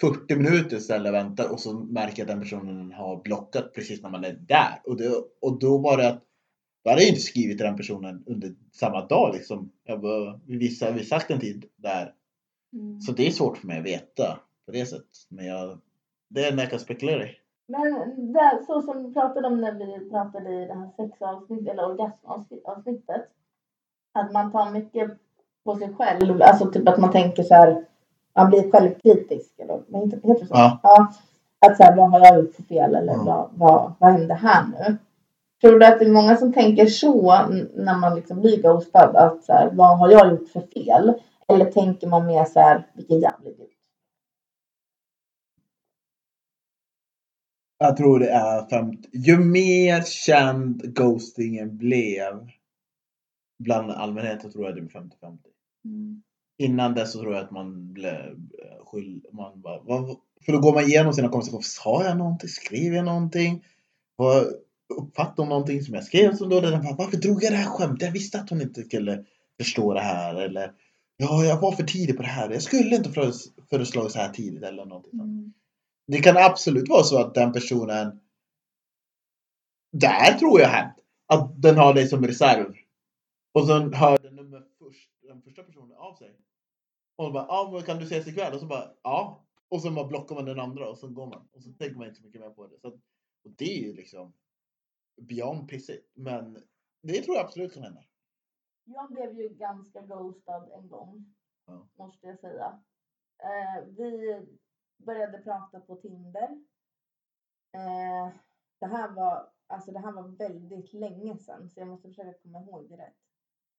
40 0.00 0.36
minuter 0.36 0.78
ställde 0.78 1.08
och 1.08 1.14
väntade 1.14 1.48
och 1.48 1.60
så 1.60 1.72
märker 1.72 2.18
jag 2.18 2.20
att 2.20 2.28
den 2.28 2.40
personen 2.40 2.92
har 2.92 3.22
blockat 3.22 3.74
precis 3.74 4.02
när 4.02 4.10
man 4.10 4.24
är 4.24 4.32
där. 4.32 4.80
Och, 4.84 4.96
det, 4.96 5.10
och 5.40 5.58
då 5.58 5.78
var 5.78 5.96
det 5.96 6.08
att 6.08 6.24
då 6.84 6.90
hade 6.90 7.02
jag 7.02 7.08
inte 7.08 7.20
skrivit 7.20 7.58
till 7.58 7.66
den 7.66 7.76
personen 7.76 8.24
under 8.26 8.54
samma 8.72 9.06
dag 9.06 9.34
liksom. 9.34 9.72
Jag 9.84 10.00
bara, 10.00 10.40
vi 10.46 10.56
visade, 10.56 10.92
vi 10.92 11.04
sagt 11.04 11.30
en 11.30 11.40
tid 11.40 11.64
där 11.76 12.14
Mm. 12.72 13.00
så 13.00 13.12
det 13.12 13.26
är 13.26 13.30
svårt 13.30 13.58
för 13.58 13.66
mig 13.66 13.78
att 13.78 13.84
veta 13.84 14.38
på 14.66 14.72
det 14.72 14.86
sättet. 14.86 15.26
Men 15.28 15.46
jag, 15.46 15.78
det 16.28 16.44
är 16.44 16.54
när 16.54 16.62
jag 16.62 16.70
kan 16.70 16.80
spekulera 16.80 17.24
i. 17.24 17.36
Men 17.66 18.32
det, 18.32 18.62
så 18.66 18.82
som 18.82 19.06
vi 19.06 19.14
pratade 19.14 19.46
om 19.46 19.60
när 19.60 19.72
vi 19.72 20.10
pratade 20.10 20.62
i 20.62 20.66
det 20.66 20.74
här 20.74 20.90
sexavsnittet 20.96 21.68
eller 21.68 21.86
orgasmavsnittet. 21.86 23.28
Att 24.12 24.32
man 24.32 24.52
tar 24.52 24.70
mycket 24.70 25.10
på 25.64 25.76
sig 25.76 25.94
själv. 25.94 26.42
Alltså 26.42 26.70
typ 26.70 26.88
att 26.88 26.98
man 26.98 27.12
tänker 27.12 27.42
så 27.42 27.54
här. 27.54 27.84
Man 28.38 28.50
blir 28.50 28.70
självkritisk. 28.70 29.58
Eller 29.58 29.82
vad 29.88 30.04
heter 30.04 30.28
heter 30.28 30.40
det 30.40 30.46
så? 30.46 30.54
Ja. 30.54 30.80
ja. 30.82 31.12
Att 31.66 31.76
så 31.76 31.82
här, 31.82 31.96
vad 31.96 32.10
har 32.10 32.20
jag 32.20 32.36
gjort 32.38 32.54
för 32.54 32.62
fel? 32.62 32.94
Eller 32.94 33.12
Mm. 33.12 33.26
vad, 33.26 33.50
vad, 33.54 33.92
vad 33.98 34.12
hände 34.12 34.34
här 34.34 34.64
nu? 34.66 34.96
Tror 35.60 35.78
du 35.78 35.86
att 35.86 35.98
det 35.98 36.04
är 36.04 36.12
många 36.12 36.36
som 36.36 36.52
tänker 36.52 36.86
så 36.86 37.32
när 37.74 37.98
man 38.00 38.14
liksom 38.16 38.40
blir 38.40 38.62
ghostad? 38.62 39.16
Att 39.16 39.44
så 39.44 39.52
här, 39.52 39.70
vad 39.72 39.98
har 39.98 40.10
jag 40.10 40.30
gjort 40.30 40.48
för 40.48 40.60
fel? 40.60 41.14
Eller 41.48 41.64
tänker 41.70 42.06
man 42.06 42.26
mer 42.26 42.44
så 42.44 42.60
här, 42.60 42.86
vilken 42.94 43.20
jävla 43.20 43.50
idiot? 43.50 43.68
Jag 47.78 47.96
tror 47.96 48.18
det 48.18 48.30
är 48.30 48.68
50. 48.68 49.08
Ju 49.12 49.38
mer 49.38 50.02
känd 50.02 50.94
ghostingen 50.94 51.76
blev 51.78 52.50
bland 53.58 53.90
allmänheten 53.90 54.50
tror 54.52 54.64
jag 54.64 54.74
det 54.74 54.80
blir 54.80 55.00
50-50. 55.00 55.10
Mm. 55.84 56.22
Innan 56.58 56.94
dess 56.94 57.12
så 57.12 57.20
tror 57.20 57.34
jag 57.34 57.44
att 57.44 57.50
man 57.50 57.92
blev 57.92 58.20
eh, 58.62 58.84
skyld. 58.86 59.26
Man 59.32 59.60
bara, 59.60 59.80
vad, 59.82 60.16
för 60.44 60.52
då 60.52 60.60
går 60.60 60.74
man 60.74 60.84
igenom 60.84 61.12
sina 61.12 61.28
konversationer. 61.28 61.62
Sa 61.62 62.04
jag 62.04 62.18
någonting? 62.18 62.48
Skrev 62.48 62.94
jag 62.94 63.04
någonting? 63.04 63.64
Vad, 64.16 64.46
uppfattade 64.96 65.42
hon 65.42 65.48
någonting 65.48 65.82
som 65.82 65.94
jag 65.94 66.04
skrev? 66.04 66.36
Som 66.36 66.48
då, 66.48 66.60
bara, 66.60 66.94
varför 66.98 67.16
drog 67.16 67.42
jag 67.42 67.52
det 67.52 67.56
här 67.56 67.70
skämtet? 67.70 68.02
Jag 68.06 68.12
visste 68.12 68.40
att 68.40 68.50
hon 68.50 68.62
inte 68.62 68.82
skulle 68.82 69.24
förstå 69.60 69.94
det 69.94 70.00
här. 70.00 70.34
Eller 70.34 70.72
ja, 71.16 71.44
jag 71.44 71.60
var 71.60 71.72
för 71.72 71.82
tidig 71.82 72.16
på 72.16 72.22
det 72.22 72.28
här. 72.28 72.50
Jag 72.50 72.62
skulle 72.62 72.96
inte 72.96 73.10
föres- 73.10 73.48
föreslagit 73.70 74.12
så 74.12 74.18
här 74.18 74.32
tidigt 74.32 74.62
eller 74.62 74.84
någonting. 74.84 75.20
Mm. 75.20 75.52
Det 76.06 76.18
kan 76.18 76.36
absolut 76.36 76.88
vara 76.88 77.02
så 77.02 77.18
att 77.18 77.34
den 77.34 77.52
personen 77.52 78.20
där 79.92 80.38
tror 80.38 80.60
jag 80.60 80.68
hänt. 80.68 80.94
Att 81.26 81.62
den 81.62 81.76
har 81.76 81.94
dig 81.94 82.08
som 82.08 82.26
reserv. 82.26 82.74
Och 83.54 83.66
sen 83.66 83.94
hör 83.94 84.18
den 84.22 84.36
nummer 84.36 84.62
först, 84.78 85.10
den 85.22 85.42
första 85.42 85.62
personen 85.62 85.96
av 85.96 86.14
sig. 86.14 86.30
Och 87.18 87.24
så 87.24 87.32
bara, 87.32 87.46
ja 87.48 87.70
men 87.72 87.82
kan 87.82 87.98
du 87.98 88.04
ses 88.04 88.28
ikväll? 88.28 88.54
Och 88.54 88.60
så 88.60 88.66
bara, 88.66 88.94
ja. 89.02 89.44
Och 89.68 89.82
så 89.82 89.90
bara 89.90 90.08
blockar 90.08 90.34
man 90.34 90.44
den 90.44 90.60
andra 90.60 90.88
och 90.88 90.98
så 90.98 91.08
går 91.08 91.26
man. 91.26 91.48
Och 91.52 91.62
så 91.62 91.72
tänker 91.72 91.96
man 91.96 92.06
inte 92.08 92.20
så 92.20 92.26
mycket 92.26 92.40
mer 92.40 92.50
på 92.50 92.66
det. 92.66 92.80
Så 92.80 92.88
att, 92.88 92.94
och 93.44 93.50
det 93.50 93.64
är 93.64 93.86
ju 93.86 93.94
liksom 93.94 94.32
beyond 95.16 95.68
pissigt. 95.68 96.12
Men 96.14 96.54
det 97.02 97.22
tror 97.22 97.36
jag 97.36 97.44
absolut 97.44 97.74
kan 97.74 97.82
hända. 97.82 98.04
Jag 98.84 99.10
blev 99.10 99.40
ju 99.40 99.48
ganska 99.48 100.00
ghostad 100.00 100.70
en 100.72 100.88
gång. 100.88 101.34
Ja. 101.66 101.88
Måste 101.94 102.26
jag 102.26 102.38
säga. 102.40 102.80
Eh, 103.38 103.84
vi 103.86 104.40
började 104.96 105.38
prata 105.38 105.80
på 105.80 105.96
Tinder. 105.96 106.64
Eh, 107.72 108.34
det, 108.78 108.86
här 108.86 109.10
var, 109.10 109.50
alltså 109.66 109.92
det 109.92 109.98
här 109.98 110.12
var 110.12 110.28
väldigt 110.28 110.92
länge 110.92 111.38
sedan 111.38 111.70
så 111.70 111.80
jag 111.80 111.88
måste 111.88 112.08
försöka 112.08 112.38
komma 112.38 112.60
ihåg 112.60 112.88
det 112.88 112.96
rätt. 112.96 113.16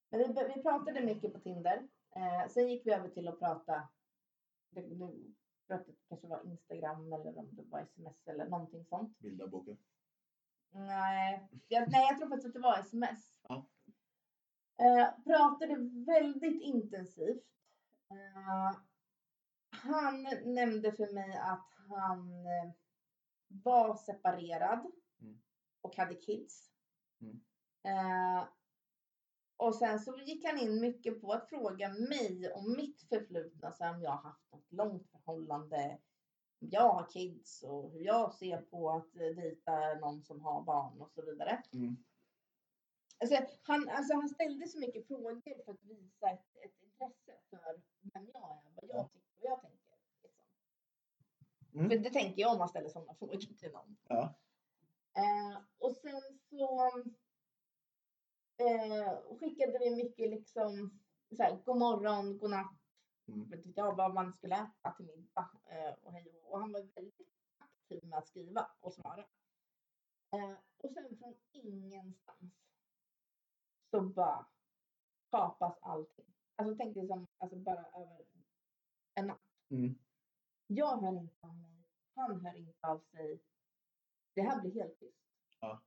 Men 0.09 0.19
vi, 0.19 0.53
vi 0.55 0.61
pratade 0.61 1.01
mycket 1.01 1.33
på 1.33 1.39
Tinder. 1.39 1.87
Eh, 2.15 2.47
sen 2.49 2.69
gick 2.69 2.87
vi 2.87 2.93
över 2.93 3.09
till 3.09 3.27
att 3.27 3.39
prata, 3.39 3.87
det, 4.69 4.81
det, 4.81 5.11
det 5.67 5.85
kanske 6.09 6.27
var 6.27 6.45
Instagram 6.45 7.13
eller 7.13 7.37
om 7.37 7.55
det 7.55 7.63
var 7.63 7.79
sms 7.79 8.27
eller 8.27 8.45
någonting 8.49 8.85
sånt. 8.85 9.19
Bilderboken. 9.19 9.77
Nej, 10.71 11.49
jag, 11.67 11.91
nej, 11.91 12.07
jag 12.09 12.17
tror 12.17 12.29
faktiskt 12.29 12.47
att 12.47 12.53
det 12.53 12.59
var 12.59 12.79
sms. 12.79 13.33
Ja. 13.41 13.65
Eh, 14.77 15.23
pratade 15.23 15.75
väldigt 16.05 16.61
intensivt. 16.61 17.45
Eh, 18.11 18.77
han 19.69 20.23
nämnde 20.45 20.91
för 20.91 21.13
mig 21.13 21.37
att 21.37 21.73
han 21.89 22.45
eh, 22.45 22.71
var 23.47 23.95
separerad 23.95 24.91
Mm. 25.21 25.41
och 25.81 25.95
hade 25.95 26.15
kids. 26.15 26.71
Mm. 27.21 27.41
Eh, 27.83 28.47
och 29.59 29.75
sen 29.75 29.99
så 29.99 30.17
gick 30.17 30.45
han 30.45 30.57
in 30.57 30.81
mycket 30.81 31.21
på 31.21 31.33
att 31.33 31.49
fråga 31.49 31.89
mig 31.89 32.51
om 32.53 32.75
mitt 32.77 33.01
förflutna, 33.09 33.71
så 33.71 33.89
om 33.89 34.01
jag 34.01 34.11
har 34.11 34.17
haft 34.17 34.51
något 34.51 34.71
långt 34.71 35.07
förhållande, 35.11 35.99
om 36.61 36.67
jag 36.71 36.93
har 36.93 37.09
kids 37.09 37.63
och 37.63 37.91
hur 37.91 37.99
jag 37.99 38.33
ser 38.33 38.61
på 38.61 38.89
att 38.89 39.15
eh, 39.15 39.35
dejta 39.35 39.93
någon 39.93 40.23
som 40.23 40.41
har 40.41 40.61
barn 40.61 41.01
och 41.01 41.11
så 41.11 41.21
vidare. 41.21 41.63
Mm. 41.73 41.97
Alltså, 43.19 43.35
han, 43.61 43.89
alltså, 43.89 44.13
han 44.13 44.29
ställde 44.29 44.67
så 44.67 44.79
mycket 44.79 45.07
frågor 45.07 45.41
för 45.41 45.71
att 45.71 45.83
visa 45.83 46.29
ett, 46.29 46.55
ett 46.65 46.83
intresse 46.83 47.33
för 47.49 47.81
vem 48.01 48.29
jag 48.33 48.43
är, 48.43 48.71
vad 48.75 48.89
jag 48.89 49.11
tycker 49.11 49.35
och 49.35 49.41
vad 49.41 49.51
jag 49.51 49.61
tänker. 49.61 49.97
Liksom. 50.23 50.45
Mm. 51.73 51.89
För 51.89 51.97
det 51.97 52.19
tänker 52.19 52.41
jag 52.41 52.51
om 52.51 52.59
man 52.59 52.69
ställer 52.69 52.89
sådana 52.89 53.15
frågor 53.15 53.37
till 53.37 53.71
någon. 53.71 53.97
Ja. 54.07 54.33
Eh, 55.13 55.57
och 55.77 55.95
sen 55.95 56.39
så 56.49 56.91
eh, 58.59 59.37
skickade 59.39 59.79
vi 59.79 59.95
mycket 59.95 60.29
liksom 60.29 60.99
så 61.37 61.43
här, 61.43 61.61
god 61.65 61.77
morgon, 61.77 62.37
god 62.37 62.49
natt. 62.49 62.75
Mm. 63.27 63.49
Vet 63.49 63.77
jag 63.77 63.95
vad 63.95 64.13
man 64.13 64.33
skulle 64.33 64.55
äta 64.55 64.91
till 64.91 65.05
middag 65.05 65.49
eh, 65.65 65.93
och 66.01 66.13
hej 66.13 66.39
och 66.43 66.59
han 66.59 66.71
var 66.71 66.81
väldigt 66.81 67.29
aktiv 67.57 68.05
med 68.05 68.19
att 68.19 68.27
skriva 68.27 68.71
och 68.79 68.93
svara. 68.93 69.25
Eh, 70.31 70.57
och 70.77 70.91
sen 70.91 71.17
från 71.17 71.35
ingenstans 71.51 72.53
så 73.91 74.01
bara 74.01 74.45
kapas 75.31 75.77
allting. 75.81 76.33
Alltså 76.55 76.75
tänk 76.75 76.93
dig 76.93 77.07
som 77.07 77.27
alltså 77.37 77.57
bara 77.57 77.85
över 77.85 78.25
en 79.13 79.27
natt. 79.27 79.41
Mm. 79.69 79.99
Jag 80.67 80.97
hör 81.01 81.19
inte 81.19 81.47
av 81.47 81.55
mig. 81.55 81.85
Han 82.15 82.45
hör 82.45 82.55
inte 82.55 82.87
av 82.87 82.99
sig. 82.99 83.39
Det 84.33 84.41
här 84.41 84.61
blir 84.61 84.73
helt 84.73 84.99
tyst. 84.99 85.17
Ja. 85.59 85.81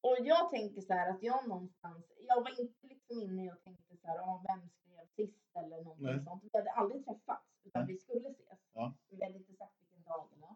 Och 0.00 0.16
jag 0.20 0.50
tänker 0.50 0.80
så 0.80 0.92
här 0.92 1.10
att 1.10 1.22
jag 1.22 1.48
någonstans, 1.48 2.12
jag 2.18 2.42
var 2.42 2.60
inte 2.60 2.86
liksom 2.86 3.22
inne 3.22 3.52
och 3.52 3.62
tänkte 3.62 3.96
så 3.96 4.06
här, 4.06 4.18
ah, 4.18 4.44
vem 4.48 4.68
skrev 4.68 5.06
sist 5.06 5.56
eller 5.56 5.76
någonting 5.82 6.06
Nej. 6.06 6.24
sånt. 6.24 6.44
Vi 6.44 6.50
hade 6.52 6.70
aldrig 6.70 7.04
träffats, 7.04 7.60
utan 7.64 7.84
Nej. 7.84 7.94
vi 7.94 7.98
skulle 7.98 8.28
ses. 8.28 8.58
Ja. 8.72 8.94
Vi 9.08 9.24
hade 9.24 9.38
inte 9.38 9.54
sagt 9.54 9.80
vilken 9.80 10.02
dag 10.02 10.28
eller. 10.32 10.54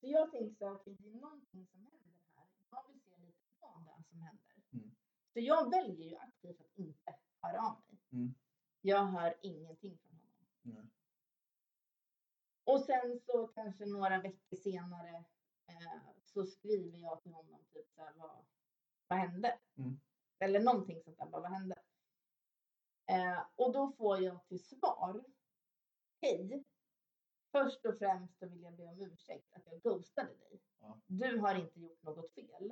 Så 0.00 0.06
jag 0.06 0.32
tänkte 0.32 0.58
så 0.58 0.66
här, 0.66 0.74
okej, 0.74 0.96
det 0.98 1.08
är 1.08 1.14
någonting 1.14 1.66
som 1.66 1.80
händer 1.80 2.20
här. 2.36 2.46
Jag 2.70 2.84
vill 2.88 3.00
se 3.00 3.18
lite 3.18 3.42
vad 3.60 3.84
det 3.84 3.90
är 3.90 4.02
som 4.02 4.20
händer. 4.20 4.54
Mm. 4.72 4.90
Så 5.32 5.40
jag 5.40 5.70
väljer 5.70 6.08
ju 6.10 6.16
aktivt 6.16 6.60
att 6.60 6.78
inte 6.78 7.14
höra 7.40 7.60
av 7.60 7.76
mig. 7.86 7.98
Mm. 8.12 8.34
Jag 8.80 9.04
hör 9.04 9.34
ingenting 9.40 9.98
från 9.98 10.18
honom. 10.18 10.46
Nej. 10.62 10.90
Och 12.64 12.80
sen 12.80 13.20
så 13.26 13.46
kanske 13.46 13.86
några 13.86 14.20
veckor 14.20 14.56
senare 14.56 15.24
så 16.24 16.46
skriver 16.46 16.98
jag 16.98 17.22
till 17.22 17.32
honom 17.32 17.64
typ 17.72 17.90
så 17.94 18.00
här, 18.00 18.12
vad, 18.16 18.44
vad 19.08 19.18
hände? 19.18 19.58
Mm. 19.76 20.00
Eller 20.38 20.60
någonting 20.60 21.02
sånt 21.02 21.18
där, 21.18 21.26
bara, 21.26 21.40
vad 21.40 21.50
hände? 21.50 21.74
Eh, 23.06 23.40
och 23.56 23.72
då 23.72 23.92
får 23.92 24.22
jag 24.22 24.46
till 24.46 24.64
svar, 24.64 25.24
hej, 26.20 26.64
först 27.52 27.86
och 27.86 27.98
främst 27.98 28.38
så 28.38 28.46
vill 28.46 28.62
jag 28.62 28.74
be 28.74 28.86
om 28.86 29.00
ursäkt 29.00 29.52
att 29.52 29.66
jag 29.66 29.82
ghostade 29.82 30.34
dig. 30.36 30.60
Ja. 30.80 31.00
Du 31.06 31.38
har 31.38 31.54
inte 31.54 31.80
gjort 31.80 32.02
något 32.02 32.34
fel. 32.34 32.70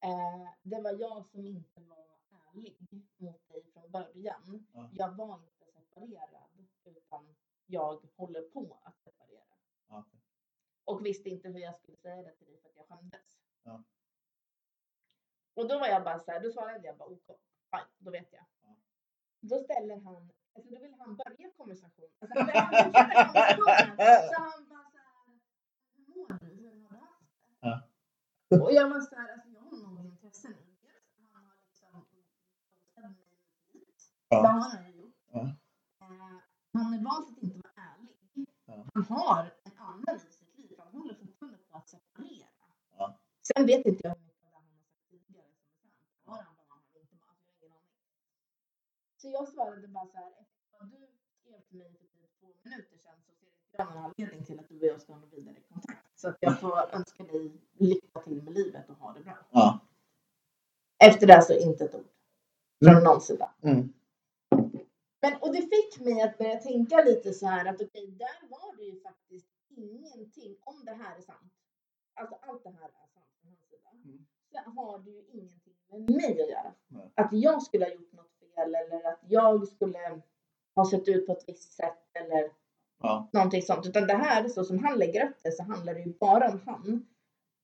Eh, 0.00 0.48
det 0.62 0.80
var 0.80 1.00
jag 1.00 1.26
som 1.26 1.46
inte 1.46 1.80
var 1.80 2.06
ärlig 2.48 2.76
mot 3.18 3.48
dig 3.48 3.64
från 3.72 3.90
början. 3.90 4.66
Ja. 4.72 4.90
Jag 4.92 5.16
var 5.16 5.42
inte 5.42 5.64
separerad 5.66 6.66
utan 6.84 7.34
jag 7.66 8.08
håller 8.16 8.42
på 8.42 8.78
att 8.82 9.00
separera. 9.00 9.56
Ja. 9.88 10.04
Och 10.84 11.06
visste 11.06 11.28
inte 11.28 11.48
hur 11.48 11.58
jag 11.60 11.76
skulle 11.78 11.96
säga 11.96 12.22
det 12.22 12.32
till 12.36 12.46
dig 12.46 12.60
för 12.62 12.68
att 12.68 12.76
jag 12.76 12.86
skämdes. 12.88 13.38
Ja. 13.62 13.82
Och 15.54 15.68
då 15.68 15.78
var 15.78 15.86
jag 15.86 16.04
bara 16.04 16.18
så 16.20 16.30
här, 16.30 16.40
då 16.40 16.50
svarade 16.50 16.86
jag 16.86 16.96
bara 16.96 17.08
OK, 17.08 17.26
fine, 17.70 17.88
då 17.98 18.10
vet 18.10 18.32
jag. 18.32 18.44
Ja. 18.62 18.76
Då 19.40 19.58
ställer 19.58 20.00
han, 20.00 20.30
alltså 20.54 20.70
då 20.74 20.78
vill 20.80 20.94
han 20.98 21.16
börja 21.16 21.50
konversationen. 21.56 22.10
Alltså 22.18 22.40
han, 22.40 22.70
konversationen. 22.70 24.28
Så 24.28 24.40
han 24.42 24.68
bara 24.68 24.90
så 24.90 24.98
här, 24.98 25.38
hur 26.06 26.14
mår 26.14 26.38
du? 26.40 26.46
Hur 26.46 26.70
har 26.70 26.90
du 26.90 26.96
haft 26.96 27.20
det? 27.60 27.82
Ja. 28.48 28.60
Och 28.62 28.72
jag 28.72 28.88
var 28.90 29.00
så 29.00 29.14
här, 29.16 29.32
alltså 29.32 29.48
jag 29.48 29.60
har 29.60 29.76
noll 29.76 30.06
intresse 30.06 30.48
nu. 30.48 30.56
Han 31.32 31.44
har 31.44 31.54
liksom. 31.66 32.06
Ja. 34.28 34.42
Det 34.42 34.48
har 34.48 34.60
han 34.70 34.92
ju 34.92 34.98
gjort. 35.00 35.14
Ja. 35.32 35.40
Eh, 36.00 36.38
Han 36.72 36.84
har 36.84 37.04
valt 37.04 37.28
att 37.36 37.42
inte 37.42 37.58
vara 37.58 37.86
ärlig. 37.94 38.46
Han 38.94 39.04
har 39.04 39.54
Jag 43.48 43.62
har 43.62 43.68
ingen 43.70 43.96
aning. 44.04 44.30
Så 49.16 49.28
jag 49.28 49.48
svarade 49.48 49.88
bara 49.88 50.06
så 50.06 50.16
här. 50.16 50.32
Vad 50.78 50.88
du 50.90 50.96
skrev 51.40 51.60
till 51.60 51.78
mig 51.78 51.92
för 51.92 52.06
typ 52.06 52.40
två 52.40 52.46
minuter 52.62 52.96
sedan 52.96 53.14
så 53.26 53.32
ser 53.34 53.46
inte 53.46 53.76
jag 53.76 53.94
någon 53.94 54.04
anledning 54.04 54.44
till 54.44 54.60
att 54.60 54.68
du 54.68 54.78
och 54.80 54.86
jag 54.86 55.00
ska 55.00 55.12
ha 55.12 55.20
någon 55.20 55.30
vidare 55.30 55.60
kontakt. 55.60 56.20
Så 56.20 56.28
att 56.28 56.36
jag 56.40 56.60
får 56.60 56.94
önska 56.94 57.24
dig 57.24 57.52
lycka 57.78 58.20
till 58.20 58.42
med 58.42 58.54
livet 58.54 58.90
och 58.90 58.96
ha 58.96 59.12
det 59.12 59.20
bra. 59.20 59.38
Ja. 59.50 59.78
Efter 61.04 61.26
det 61.26 61.42
så 61.42 61.52
inte 61.58 61.84
ett 61.84 61.94
ord. 61.94 62.08
Från 62.84 63.04
någon 63.04 63.20
sida. 63.20 63.54
Mm. 63.62 63.92
Men, 65.20 65.36
och 65.40 65.52
det 65.52 65.62
fick 65.62 66.00
mig 66.00 66.22
att 66.22 66.38
börja 66.38 66.60
tänka 66.60 67.04
lite 67.04 67.32
så 67.32 67.46
här 67.46 67.66
att 67.66 67.82
okej, 67.82 68.06
där 68.10 68.48
var 68.48 68.76
det 68.76 68.82
ju 68.84 69.00
faktiskt 69.00 69.48
ingenting, 69.76 70.56
om 70.60 70.84
det 70.84 70.92
här 70.94 71.16
är 71.16 71.20
sant, 71.20 71.52
alltså 72.14 72.34
allt 72.40 72.62
det 72.64 72.70
här 72.70 72.88
är 72.88 73.06
sant 73.14 73.26
från 73.40 73.48
hans 73.48 73.60
sida, 73.70 73.90
Mm. 74.04 74.26
så 74.40 74.43
har 74.60 74.98
det 74.98 75.10
ju 75.10 75.24
ingenting 75.32 75.74
med 75.90 76.10
mig 76.10 76.42
att 76.42 76.50
göra. 76.50 76.74
Nej. 76.88 77.12
Att 77.14 77.32
jag 77.32 77.62
skulle 77.62 77.84
ha 77.84 77.92
gjort 77.92 78.12
något 78.12 78.32
fel 78.40 78.74
eller 78.74 79.08
att 79.12 79.20
jag 79.28 79.68
skulle 79.68 80.22
ha 80.74 80.90
sett 80.90 81.08
ut 81.08 81.26
på 81.26 81.32
ett 81.32 81.48
visst 81.48 81.72
sätt 81.72 81.98
eller 82.12 82.50
Ja. 82.98 83.28
någonting 83.32 83.62
sånt. 83.62 83.86
Utan 83.86 84.06
det 84.06 84.14
här, 84.14 84.48
så 84.48 84.64
som 84.64 84.84
han 84.84 84.98
lägger 84.98 85.26
upp 85.28 85.36
det, 85.42 85.52
så 85.52 85.62
handlar 85.62 85.94
det 85.94 86.00
ju 86.00 86.12
bara 86.12 86.50
om 86.50 86.60
han. 86.66 87.06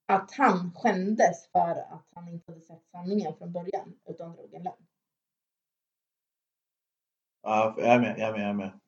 Att 0.06 0.32
han 0.34 0.72
skämdes 0.74 1.48
för 1.52 1.70
att 1.92 2.06
han 2.14 2.28
inte 2.28 2.52
hade 2.52 2.64
sett 2.64 2.86
sanningen 2.92 3.34
från 3.34 3.52
början, 3.52 3.98
utan 4.04 4.32
drog 4.36 4.54
en 4.54 4.62
lögn. 4.62 4.86
Ja, 7.42 7.74
jag 7.78 7.86
är 7.94 8.00
med, 8.00 8.18
jag 8.18 8.28
är 8.28 8.32
med, 8.32 8.40
jag 8.42 8.48
är 8.48 8.54
med. 8.54 8.80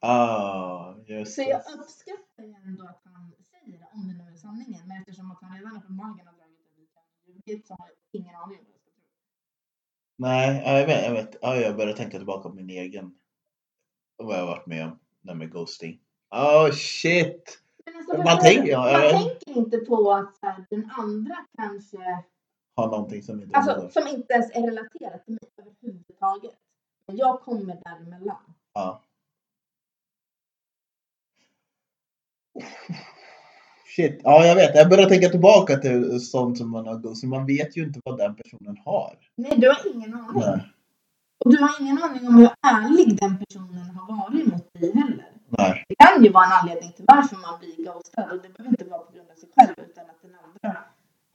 Ah, 0.00 0.94
just 1.06 1.34
Så 1.34 1.42
jag 1.42 1.60
uppskattar 1.78 2.42
ju 2.44 2.54
ändå 2.54 2.84
att 2.84 3.00
han 3.04 3.32
säger 3.50 3.78
det, 3.78 3.88
om 3.92 4.08
det 4.08 4.24
nu 4.24 4.30
är 4.32 4.36
sanningen. 4.36 4.88
Men 4.88 4.96
eftersom 5.00 5.30
att 5.30 5.42
han 5.42 5.56
redan 5.56 5.76
uppenbarligen 5.76 6.26
har 6.26 6.33
dragit 6.33 6.33
en 6.33 6.33
ljugit 7.46 7.66
så 7.66 7.74
har 7.74 7.86
jag 7.88 8.20
ingen 8.20 8.34
aning 8.36 8.58
om 8.58 8.64
vad 8.64 8.74
jag 8.74 8.80
ska 8.80 8.90
tro. 8.90 9.02
Nej, 10.16 10.62
ja, 10.66 10.78
jag 10.78 10.86
vet, 10.86 11.04
jag 11.04 11.12
vet. 11.12 11.36
Ja, 11.42 11.56
jag 11.56 11.76
börjar 11.76 11.94
tänka 11.94 12.16
tillbaka 12.16 12.48
på 12.48 12.54
min 12.54 12.70
egen. 12.70 13.18
Vad 14.16 14.38
jag 14.38 14.46
varit 14.46 14.66
med 14.66 14.84
om. 14.84 14.98
Det 15.20 15.28
här 15.30 15.36
med 15.36 15.52
ghosting. 15.52 16.00
Oh 16.30 16.70
shit! 16.72 17.60
Alltså, 17.96 18.16
Man 18.16 18.26
förstår 18.26 18.40
tänker- 18.42 18.72
ja, 18.72 18.90
jag 18.90 19.12
man 19.14 19.22
vet. 19.22 19.40
tänker 19.40 19.60
inte 19.60 19.78
på 19.78 20.12
att 20.12 20.38
här, 20.42 20.66
den 20.70 20.90
andra 20.90 21.46
kanske, 21.56 22.24
Har 22.76 22.86
någonting 22.90 23.22
som 23.22 23.42
inte 23.42 23.56
alltså 23.58 24.00
som 24.00 24.08
inte 24.08 24.32
ens 24.34 24.50
är 24.50 24.62
relaterat 24.62 25.24
till 25.24 25.32
mig 25.34 25.50
överhuvudtaget. 25.56 26.56
Men 27.06 27.16
jag 27.16 27.40
kommer 27.40 27.80
däremellan. 27.84 28.54
Ja. 28.72 29.02
Shit, 33.96 34.20
ja 34.24 34.46
jag 34.46 34.54
vet. 34.54 34.76
Jag 34.76 34.88
börjar 34.88 35.08
tänka 35.08 35.28
tillbaka 35.28 35.76
till 35.76 36.20
sånt 36.20 36.58
som 36.58 36.70
man 36.70 36.86
har 36.86 36.96
ghosting. 36.96 37.30
Man 37.30 37.46
vet 37.46 37.76
ju 37.76 37.82
inte 37.82 38.00
vad 38.04 38.18
den 38.18 38.34
personen 38.34 38.76
har. 38.84 39.18
Nej, 39.36 39.52
du 39.56 39.68
har 39.68 39.94
ingen 39.94 40.14
aning. 40.14 40.40
Nej. 40.46 40.70
Och 41.44 41.50
du 41.50 41.62
har 41.62 41.70
ingen 41.80 42.02
aning 42.02 42.28
om 42.28 42.34
hur 42.34 42.50
ärlig 42.66 43.20
den 43.20 43.38
personen 43.38 43.90
har 43.96 44.16
varit 44.16 44.46
mot 44.46 44.72
dig 44.74 44.92
heller. 44.94 45.26
Nej. 45.58 45.84
Det 45.88 45.94
kan 45.94 46.24
ju 46.24 46.30
vara 46.30 46.44
en 46.46 46.52
anledning 46.52 46.92
till 46.92 47.04
varför 47.08 47.36
man 47.36 47.58
blir 47.60 47.84
ghostad 47.86 48.24
och 48.32 48.42
det 48.42 48.48
behöver 48.56 48.70
inte 48.70 48.84
vara 48.84 49.00
på 49.00 49.12
grund 49.12 49.30
av 49.30 49.34
sig 49.34 49.48
själv 49.56 49.74
utan 49.90 50.04
att 50.04 50.22
den 50.22 50.30
andra 50.44 50.78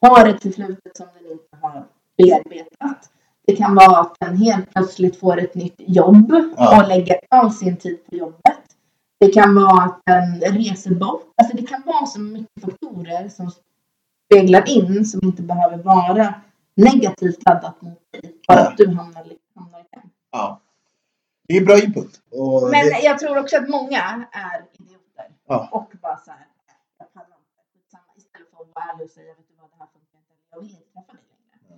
har 0.02 0.28
ett 0.30 0.42
förflutet 0.42 0.98
som 0.98 1.08
den 1.22 1.32
inte 1.32 1.58
har 1.62 1.86
bearbetat. 2.18 3.10
Det 3.48 3.56
kan 3.56 3.76
vara 3.76 3.98
att 4.02 4.16
den 4.20 4.38
helt 4.38 4.74
plötsligt 4.74 5.20
får 5.20 5.40
ett 5.40 5.56
nytt 5.56 5.76
jobb 5.78 6.34
Ja. 6.58 6.82
och 6.82 6.88
lägger 6.88 7.20
all 7.30 7.52
sin 7.52 7.78
tid 7.78 8.06
på 8.10 8.16
jobbet. 8.16 8.59
Det 9.20 9.34
kan 9.34 9.56
vara 9.56 9.84
att 9.84 10.02
en 10.06 10.42
reser 10.42 10.96
bort. 10.96 11.34
Alltså 11.36 11.58
det 11.58 11.64
kan 11.68 11.82
vara 11.86 12.06
så 12.06 12.20
mycket 12.20 12.62
faktorer 12.62 13.30
som 13.30 13.52
speglar 14.26 14.70
in 14.70 15.06
som 15.06 15.20
inte 15.24 15.42
behöver 15.42 15.78
vara 15.78 16.42
negativt 16.76 17.46
laddat 17.46 17.82
mot 17.82 18.12
dig. 18.12 18.36
Bara 18.48 18.60
att 18.60 18.78
du 18.78 18.88
hamnar, 18.88 19.26
hamnar 19.56 19.80
i 19.80 19.84
kläm. 19.94 20.10
Ja. 20.32 20.62
Det 21.48 21.54
är 21.58 21.66
bra 21.66 21.78
input. 21.84 22.22
Och 22.32 22.62
Men 22.72 22.86
det, 22.86 23.00
jag 23.04 23.20
tror 23.20 23.38
också 23.38 23.58
att 23.58 23.70
många 23.70 24.02
är 24.32 24.66
idioter. 24.80 25.28
Ja. 25.48 25.70
Och 25.72 25.92
bara 26.02 26.18
så 26.18 26.32
här, 26.32 26.48
jag 26.98 27.14
pallar 27.14 27.38
inte. 27.44 27.62
Skitsamma. 27.74 28.12
Istället 28.16 28.50
för 28.50 28.58
att 28.64 28.76
vara 28.76 28.86
ärlig 28.92 29.06
och 29.06 29.12
säga, 29.12 29.34
vet 29.34 29.48
du 29.50 29.56
vad, 29.62 29.70
det 29.72 29.78
här 29.80 29.90
funkar 29.94 30.18
inte. 30.20 30.34
Jag 30.52 30.60
vill 30.62 30.70
inte 30.70 30.92
träffa 30.94 31.14
dig 31.14 31.26
längre. 31.32 31.56
Ja. 31.70 31.76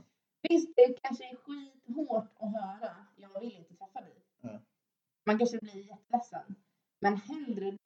Visst, 0.49 0.69
det 0.75 0.88
kanske 1.04 1.23
är 1.23 1.36
skithårt 1.45 2.32
att 2.39 2.51
höra, 2.58 2.91
jag 3.15 3.39
vill 3.39 3.56
inte 3.60 3.73
träffa 3.80 3.99
dig. 4.01 4.15
Ja. 4.41 4.60
Man 5.25 5.38
kanske 5.38 5.58
blir 5.58 5.80
jätteledsen. 5.91 6.56
Men 7.02 7.16
hellre 7.16 7.72
det 7.72 7.78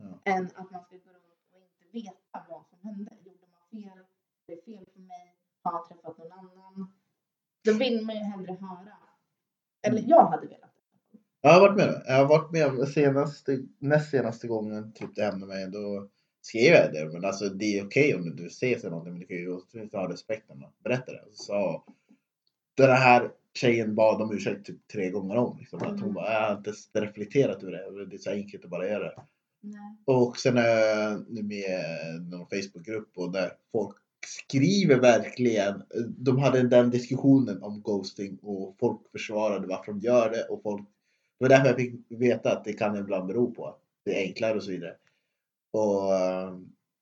Ja. 0.00 0.32
än 0.32 0.46
att 0.54 0.70
man 0.70 0.82
ska 0.84 0.96
gå 0.96 1.10
runt 1.10 1.52
och 1.52 1.60
inte 1.60 1.84
veta 1.92 2.46
vad 2.48 2.64
som 2.66 2.78
hände. 2.82 3.10
Gjorde 3.24 3.46
man 3.52 3.82
fel? 3.82 4.04
Det 4.46 4.52
är 4.52 4.62
fel 4.64 4.84
för 4.92 5.00
mig. 5.00 5.34
Har 5.62 5.72
jag 5.72 5.88
träffat 5.88 6.18
någon 6.18 6.32
annan? 6.32 6.92
Då 7.64 7.72
vill 7.72 8.04
man 8.06 8.16
ju 8.16 8.22
hellre 8.22 8.52
höra. 8.60 8.96
Eller 9.82 10.04
jag 10.06 10.26
hade 10.26 10.46
velat. 10.46 10.70
Jag 11.40 11.50
har 11.52 11.60
varit 11.60 11.76
med. 11.76 12.02
Jag 12.06 12.14
har 12.16 12.26
varit 12.28 12.50
med 12.52 12.88
senaste, 12.88 13.58
näst 13.78 14.10
senaste 14.10 14.48
gången 14.48 14.92
typ 14.92 15.14
det 15.14 15.24
hände 15.24 15.46
mig. 15.46 15.70
Då 15.70 16.08
skrev 16.40 16.74
jag 16.74 16.92
det. 16.92 17.12
Men 17.12 17.24
alltså 17.24 17.48
det 17.48 17.78
är 17.78 17.86
okej 17.86 18.14
om 18.14 18.36
du 18.36 18.50
ser 18.50 18.78
sig 18.78 18.90
någonting. 18.90 19.12
Men 19.12 19.20
du 19.20 19.26
kan 19.26 19.36
ju 19.36 19.88
ha 19.92 20.12
respekten 20.12 20.64
berätta 20.84 21.12
det. 21.12 21.24
Så 21.32 21.84
den 22.76 22.96
här 22.96 23.30
tjejen 23.54 23.94
bad 23.94 24.22
om 24.22 24.32
ursäkt 24.36 24.66
typ 24.66 24.88
tre 24.92 25.10
gånger 25.10 25.36
om. 25.36 25.56
Liksom. 25.58 25.78
Att 25.78 25.88
hon 25.88 25.98
Mm. 26.02 26.14
bara, 26.14 26.32
jag 26.32 26.48
har 26.48 26.56
inte 26.56 26.72
reflekterat 26.94 27.62
över 27.62 27.72
det. 27.72 28.06
Det 28.06 28.16
är 28.16 28.18
så 28.18 28.30
enkelt 28.30 28.64
att 28.64 28.70
bara 28.70 28.88
göra 28.88 29.04
det. 29.04 29.22
Nej. 29.62 29.96
Och 30.04 30.36
sen 30.36 30.58
är 30.58 30.68
jag 30.68 31.24
nu 31.28 31.42
med 31.42 31.58
i 31.58 32.20
någon 32.30 32.46
Facebookgrupp 32.46 33.10
och 33.16 33.32
där 33.32 33.52
folk 33.72 33.96
skriver 34.26 35.00
verkligen. 35.00 35.82
De 36.18 36.38
hade 36.38 36.62
den 36.68 36.90
diskussionen 36.90 37.62
om 37.62 37.82
ghosting 37.82 38.38
och 38.42 38.76
folk 38.80 39.00
försvarade 39.12 39.66
varför 39.66 39.92
de 39.92 40.00
gör 40.00 40.30
det 40.30 40.42
och 40.44 40.62
folk. 40.62 40.88
Det 41.38 41.44
var 41.44 41.48
därför 41.48 41.66
jag 41.66 41.76
fick 41.76 41.94
veta 42.08 42.52
att 42.52 42.64
det 42.64 42.72
kan 42.72 42.96
ibland 42.96 43.26
bero 43.26 43.54
på 43.54 43.66
att 43.66 43.80
det 44.04 44.22
är 44.22 44.26
enklare 44.28 44.56
och 44.56 44.62
så 44.62 44.70
vidare. 44.70 44.94
Och, 45.72 46.02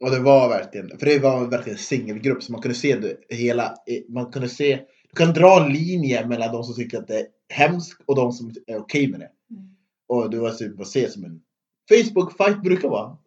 och 0.04 0.10
det 0.10 0.20
var 0.20 0.48
verkligen, 0.48 0.98
för 0.98 1.06
det 1.06 1.18
var 1.18 1.46
verkligen 1.46 1.76
en 1.76 1.82
singelgrupp 1.82 2.42
så 2.42 2.52
man 2.52 2.62
kunde 2.62 2.74
se 2.74 2.96
det 2.96 3.36
hela, 3.36 3.74
man 4.08 4.32
kunde 4.32 4.48
se, 4.48 4.80
kan 5.16 5.32
dra 5.32 5.64
en 5.64 5.72
linje 5.72 6.26
mellan 6.26 6.52
de 6.52 6.64
som 6.64 6.74
tycker 6.74 6.98
att 6.98 7.08
det 7.08 7.20
är 7.20 7.26
hemskt 7.48 8.02
och 8.06 8.16
de 8.16 8.32
som 8.32 8.54
är 8.66 8.78
okej 8.78 9.10
med 9.10 9.20
det. 9.20 9.30
Mm. 9.50 9.76
Och 10.06 10.30
det 10.30 10.38
var 10.38 10.50
typ 10.50 10.80
att 10.80 10.88
se 10.88 11.10
som 11.10 11.24
en 11.24 11.42
Facebook-fight 11.90 12.62
brukar 12.62 12.88
vara. 12.88 13.18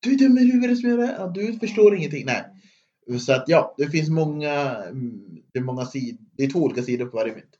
Du 0.00 0.14
är 0.14 0.18
dum 0.18 0.38
i 0.38 0.52
huvudet 0.52 0.80
som 0.80 0.90
gör 0.90 0.98
det. 0.98 1.30
Du 1.34 1.58
förstår 1.58 1.96
ingenting. 1.96 2.26
Nej. 2.26 2.44
Så 3.18 3.32
att 3.32 3.44
ja, 3.46 3.74
det 3.78 3.86
finns 3.86 4.08
många, 4.08 4.54
mm, 4.84 5.42
det 5.52 5.58
är 5.58 5.62
många 5.62 5.84
sidor, 5.86 6.24
det 6.36 6.44
är 6.44 6.50
två 6.50 6.58
olika 6.58 6.82
sidor 6.82 7.06
på 7.06 7.16
varje 7.16 7.34
mynt. 7.34 7.56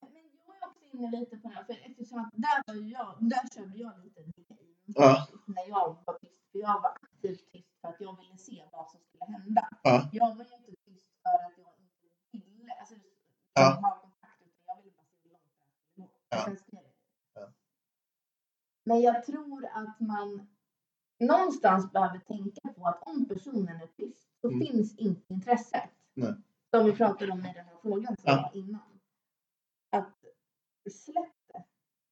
Men 0.00 0.10
jag 0.46 0.56
är 0.62 0.68
också 0.68 0.96
inne 0.96 1.20
lite 1.20 1.36
på 1.36 1.48
det 1.48 1.54
här, 1.54 1.64
för 1.64 1.76
eftersom 1.90 2.18
att 2.18 2.30
där 2.32 2.58
var 2.66 2.74
jag, 2.74 3.16
där 3.20 3.44
körde 3.54 3.78
jag 3.78 3.92
lite. 4.04 4.20
Ja. 4.86 5.26
När 5.46 5.68
jag 5.68 5.96
var 6.06 6.18
tyst, 6.18 6.52
för 6.52 6.58
jag 6.58 6.82
var 6.82 6.92
aktivt 7.02 7.52
tyst 7.52 7.68
för 7.80 7.88
att 7.88 8.00
jag 8.00 8.16
ville 8.20 8.38
se 8.38 8.62
vad 8.72 8.90
som 8.90 9.00
skulle 9.08 9.24
hända. 9.38 9.68
Ja. 9.82 10.08
Jag 10.12 10.36
var 10.36 10.44
ju 10.44 10.56
inte 10.56 10.74
tyst 10.86 11.06
för 11.22 11.38
att 11.46 11.63
Ja. 13.54 14.00
Ja. 16.28 16.56
Men 18.84 19.00
jag 19.00 19.24
tror 19.26 19.66
att 19.66 20.00
man 20.00 20.46
någonstans 21.18 21.92
behöver 21.92 22.18
tänka 22.18 22.72
på 22.76 22.86
att 22.86 23.02
om 23.02 23.28
personen 23.28 23.80
är 23.80 23.86
tyst 23.86 24.28
så 24.40 24.48
Mm. 24.48 24.60
finns 24.60 24.96
inte 24.96 25.32
intresset. 25.34 25.90
Nej. 26.14 26.34
Som 26.70 26.84
vi 26.86 26.92
pratade 26.92 27.32
om 27.32 27.38
i 27.38 27.52
den 27.52 27.66
här 27.66 27.76
frågan 27.82 28.16
som 28.16 28.24
Ja. 28.30 28.50
var 28.52 28.60
innan. 28.60 29.00
Att 29.90 30.24
släpp 30.90 31.34
det 31.46 31.64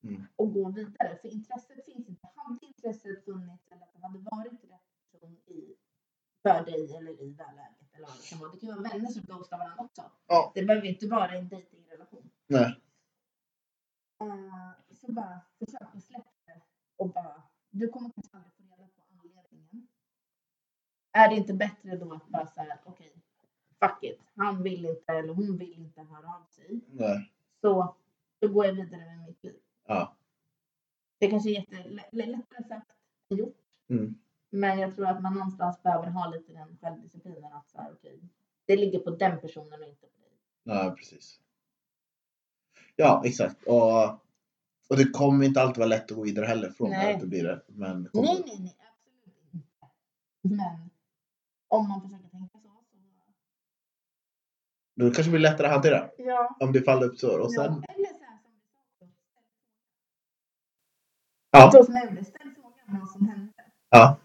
Mm. 0.09 0.27
och 0.37 0.53
gå 0.55 0.69
vidare. 0.71 1.19
För 1.23 1.29
intresset 1.29 1.85
finns 1.85 2.09
inte. 2.09 2.29
Hade 2.35 2.67
intresset 2.67 3.25
funnits 3.25 3.67
eller 3.71 3.83
att 3.83 3.93
det 3.93 4.03
hade 4.07 4.19
varit 4.19 4.53
rätt 4.65 5.13
person 5.13 5.37
i, 5.47 5.77
för 6.43 6.65
dig 6.65 6.97
eller 6.97 7.21
i 7.23 7.31
det 7.33 7.45
här 7.45 7.55
läget. 7.55 7.82
Eller 7.93 8.07
vad 8.07 8.17
det 8.17 8.29
kan 8.29 8.39
vara. 8.39 8.51
Det 8.51 8.59
kan 8.59 8.69
ju 8.69 8.75
vara 8.75 8.89
vänner 8.89 9.11
som 9.11 9.23
ghostar 9.23 9.59
varandra 9.59 9.85
också. 9.85 10.11
Ja. 10.27 10.53
Det 10.55 10.65
behöver 10.65 10.87
inte 10.87 11.07
vara 11.09 11.31
en 11.31 11.49
dejtingrelation. 11.49 12.31
Nej. 12.47 12.81
Uh, 14.23 14.71
så 14.93 15.13
bara 15.13 15.41
försök 15.59 15.83
att 15.95 16.05
släppa 16.05 16.31
det 16.47 16.61
och 16.97 17.09
bara, 17.11 17.43
du 17.71 17.89
kommer 17.89 18.11
kanske 18.11 18.37
aldrig 18.37 18.53
få 18.53 18.63
reda 18.63 18.89
på 18.89 19.03
anledningen. 19.23 19.89
Är 21.13 21.29
det 21.29 21.35
inte 21.37 21.55
bättre 21.55 21.97
då 21.97 22.15
att 22.15 22.29
bara 22.29 22.47
säga 22.47 22.79
okej, 22.85 23.13
fuck 23.81 24.03
it, 24.03 24.21
han 24.37 24.63
vill 24.63 24.85
inte 24.87 25.13
eller 25.13 25.35
hon 25.35 25.59
vill 25.59 25.73
inte 25.73 26.03
höra 26.03 26.27
av 26.27 26.45
sig. 26.51 26.81
Nej. 26.87 27.33
Så 27.61 27.97
då 28.39 28.49
går 28.49 28.67
jag 28.67 28.73
vidare 28.73 29.05
med 29.05 29.27
mitt 29.27 29.45
liv. 29.45 29.61
Ja. 29.87 30.17
Det 31.19 31.31
kanske 31.31 31.51
är 31.51 31.53
jättelättare 31.53 32.65
sagt 32.69 32.97
än 33.29 33.37
gjort. 33.37 33.57
Mm. 33.89 34.15
Men 34.55 34.79
jag 34.79 34.95
tror 34.95 35.07
att 35.07 35.23
man 35.23 35.35
någonstans 35.35 35.83
behöver 35.83 36.07
ha 36.11 36.29
lite 36.31 36.53
den 36.53 36.77
självdisciplinen 36.81 37.53
att 37.53 37.71
så 37.71 37.79
här, 37.81 37.93
okej, 37.93 38.21
det 38.67 38.77
ligger 38.77 38.99
på 38.99 39.11
den 39.11 39.41
personen 39.41 39.81
och 39.83 39.89
inte 39.89 40.07
på 40.07 40.21
dig. 40.21 40.39
Ja, 40.63 40.95
precis. 40.99 41.41
Ja, 42.97 43.23
exakt. 43.25 43.63
Och, 43.67 44.05
och 44.89 44.97
det 44.97 45.05
kommer 45.13 45.45
inte 45.47 45.63
alltid 45.63 45.77
vara 45.79 45.89
lätt 45.89 46.11
att 46.11 46.17
gå 46.17 46.23
vidare 46.23 46.47
heller 46.47 46.71
från. 46.71 46.91
Nej. 46.91 47.15
att 47.15 47.21
Det 47.21 47.27
blir 47.27 47.45
det. 47.45 47.63
Men 47.67 48.09
kommer- 48.13 48.25
Nej, 48.29 48.43
nej, 48.47 48.59
nej, 48.61 48.77
absolut 48.93 49.27
inte. 49.55 49.67
Men 50.43 50.91
om 51.69 51.89
man 51.89 52.03
försöker 52.03 52.29
tänka 52.29 52.59
så. 52.59 52.69
då 54.95 55.05
kanske 55.05 55.23
det 55.23 55.31
blir 55.31 55.41
lättare 55.41 55.67
att 55.67 55.73
hantera. 55.73 56.11
ja. 56.19 56.57
Om 56.61 56.73
det 56.73 56.83
faller. 56.83 57.09
Och 57.11 57.19
sen, 57.19 57.83
ja. 57.87 57.95
Eller 57.95 58.07
så 58.09 58.51
vi 58.51 58.61
sa. 58.61 58.81
också, 58.81 59.05
ja. 61.51 61.71
Så 61.73 61.85
som 61.85 61.95
jag 61.95 62.05
gjorde, 62.11 62.25
ställ 62.25 62.51
frågan 62.55 63.01
vad 63.01 63.09
som 63.11 63.27
hände. 63.29 63.53
Ja. 63.91 64.19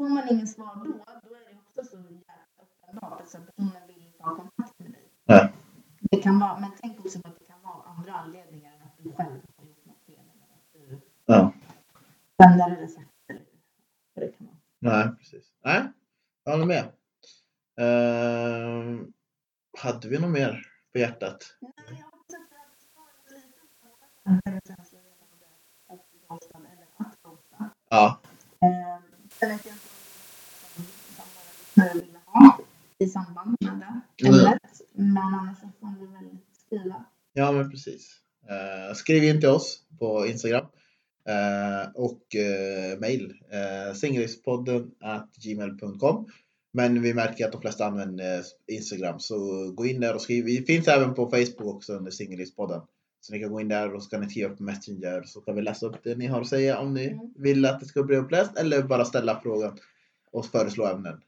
Får 0.00 0.08
man 0.08 0.28
ingen 0.28 0.48
svar 0.48 0.74
då, 0.76 0.82
då 1.28 1.34
är 1.34 1.40
det 1.40 1.56
också 1.66 1.84
så 1.90 1.96
jäkla 1.96 2.34
uppenbart 2.62 3.20
att 3.20 3.28
så 3.30 3.38
personen 3.38 3.86
vill 3.86 4.06
inte 4.06 4.22
ha 4.22 4.36
kontakt 4.36 4.78
med 4.78 4.90
dig. 4.92 5.08
Nej. 5.24 5.52
Det 6.00 6.22
kan 6.22 6.38
vara, 6.40 6.60
men 6.60 6.70
tänk 6.80 7.00
också 7.00 7.20
på 7.20 7.28
att 7.28 7.38
det 7.38 7.44
kan 7.44 7.62
vara 7.62 7.82
andra 7.82 8.12
anledningar 8.12 8.72
än 8.74 8.82
att 8.82 8.96
du 8.98 9.12
själv 9.12 9.40
har 9.56 9.64
gjort 9.66 9.84
något 9.86 9.96
fel. 10.06 10.14
Eller 10.34 10.54
att 10.54 10.72
du 10.72 11.00
Ja. 11.26 11.52
vänder 12.36 12.66
eller 12.66 12.88
vad 14.14 14.24
det 14.24 14.32
kan 14.32 14.46
vara. 14.46 14.56
Nej, 15.06 15.16
precis. 15.18 15.52
Nej, 15.64 15.92
jag 16.44 16.52
håller 16.52 16.66
med. 16.66 16.84
Ehm, 17.80 19.12
hade 19.78 20.08
vi 20.08 20.18
något 20.18 20.30
mer 20.30 20.66
på 20.92 20.98
hjärtat? 20.98 21.56
Nej, 21.60 21.72
jag 21.86 21.96
hoppas 22.04 22.34
att 22.34 22.50
vi 22.50 22.56
hade 22.56 22.76
svarat 22.92 23.30
lite 23.30 23.58
på 23.80 23.88
tankar 24.24 24.56
och 24.56 24.62
känslor 24.76 25.02
gällande 25.02 25.46
att 25.88 26.10
bli 26.10 26.20
ghostad 26.28 26.62
eller 26.72 26.86
att 26.96 27.22
ghosta. 27.22 27.70
Ja. 27.90 28.20
Eh, 28.60 29.02
Sen 29.32 29.48
vet 29.48 29.64
jag 29.66 29.74
inte 29.74 29.88
om 30.76 30.84
som 31.16 31.24
våra 31.34 31.50
lyssnare 31.58 32.04
ville 32.06 32.18
ha 32.24 32.58
i 32.98 33.08
samband 33.08 33.56
med 33.60 33.78
det 33.78 34.00
Mm. 34.28 35.09
Men 35.24 35.34
annars 35.34 35.58
så 35.60 35.68
får 35.80 36.00
vi 36.00 36.06
väl 36.06 36.36
skriva. 36.66 37.04
Ja, 37.32 37.52
men 37.52 37.70
precis. 37.70 38.20
Eh, 38.48 38.94
skriv 38.94 39.24
in 39.24 39.40
till 39.40 39.48
oss 39.48 39.82
på 39.98 40.26
Instagram 40.26 40.66
eh, 41.28 41.90
och 41.94 42.22
uh, 42.36 43.00
mail 43.00 43.34
singelispodden 43.94 44.90
at 45.00 45.30
gmail.com. 45.36 46.26
Men 46.72 47.02
vi 47.02 47.14
märker 47.14 47.46
att 47.46 47.52
de 47.52 47.60
flesta 47.60 47.86
använder 47.86 48.38
eh, 48.38 48.44
Instagram 48.76 49.20
så 49.20 49.36
gå 49.76 49.86
in 49.86 50.00
där 50.00 50.14
och 50.14 50.22
skriv. 50.22 50.44
Vi 50.44 50.64
finns 50.64 50.88
även 50.88 51.14
på 51.14 51.30
Facebook 51.30 51.74
också 51.74 51.92
under 51.92 52.10
Singelispodden. 52.10 52.82
Så 53.20 53.32
ni 53.32 53.40
kan 53.40 53.52
gå 53.52 53.60
in 53.60 53.68
där 53.68 53.94
och 53.94 54.02
så 54.02 54.10
kan 54.10 54.20
ni 54.20 54.30
skriva 54.30 54.56
på 54.56 54.62
Messenger 54.62 55.22
så 55.22 55.40
kan 55.40 55.54
vi 55.56 55.62
läsa 55.62 55.86
upp 55.86 55.96
det 56.04 56.14
ni 56.14 56.26
har 56.26 56.40
att 56.40 56.48
säga 56.48 56.78
om 56.78 56.94
ni 56.94 57.06
Mm. 57.06 57.34
vill 57.36 57.66
att 57.66 57.80
det 57.80 57.86
ska 57.86 58.02
bli 58.02 58.16
uppläst 58.16 58.58
eller 58.58 58.82
bara 58.82 59.04
ställa 59.04 59.40
frågan 59.40 59.78
och 60.32 60.46
föreslå 60.46 60.86
ämnen. 60.86 61.20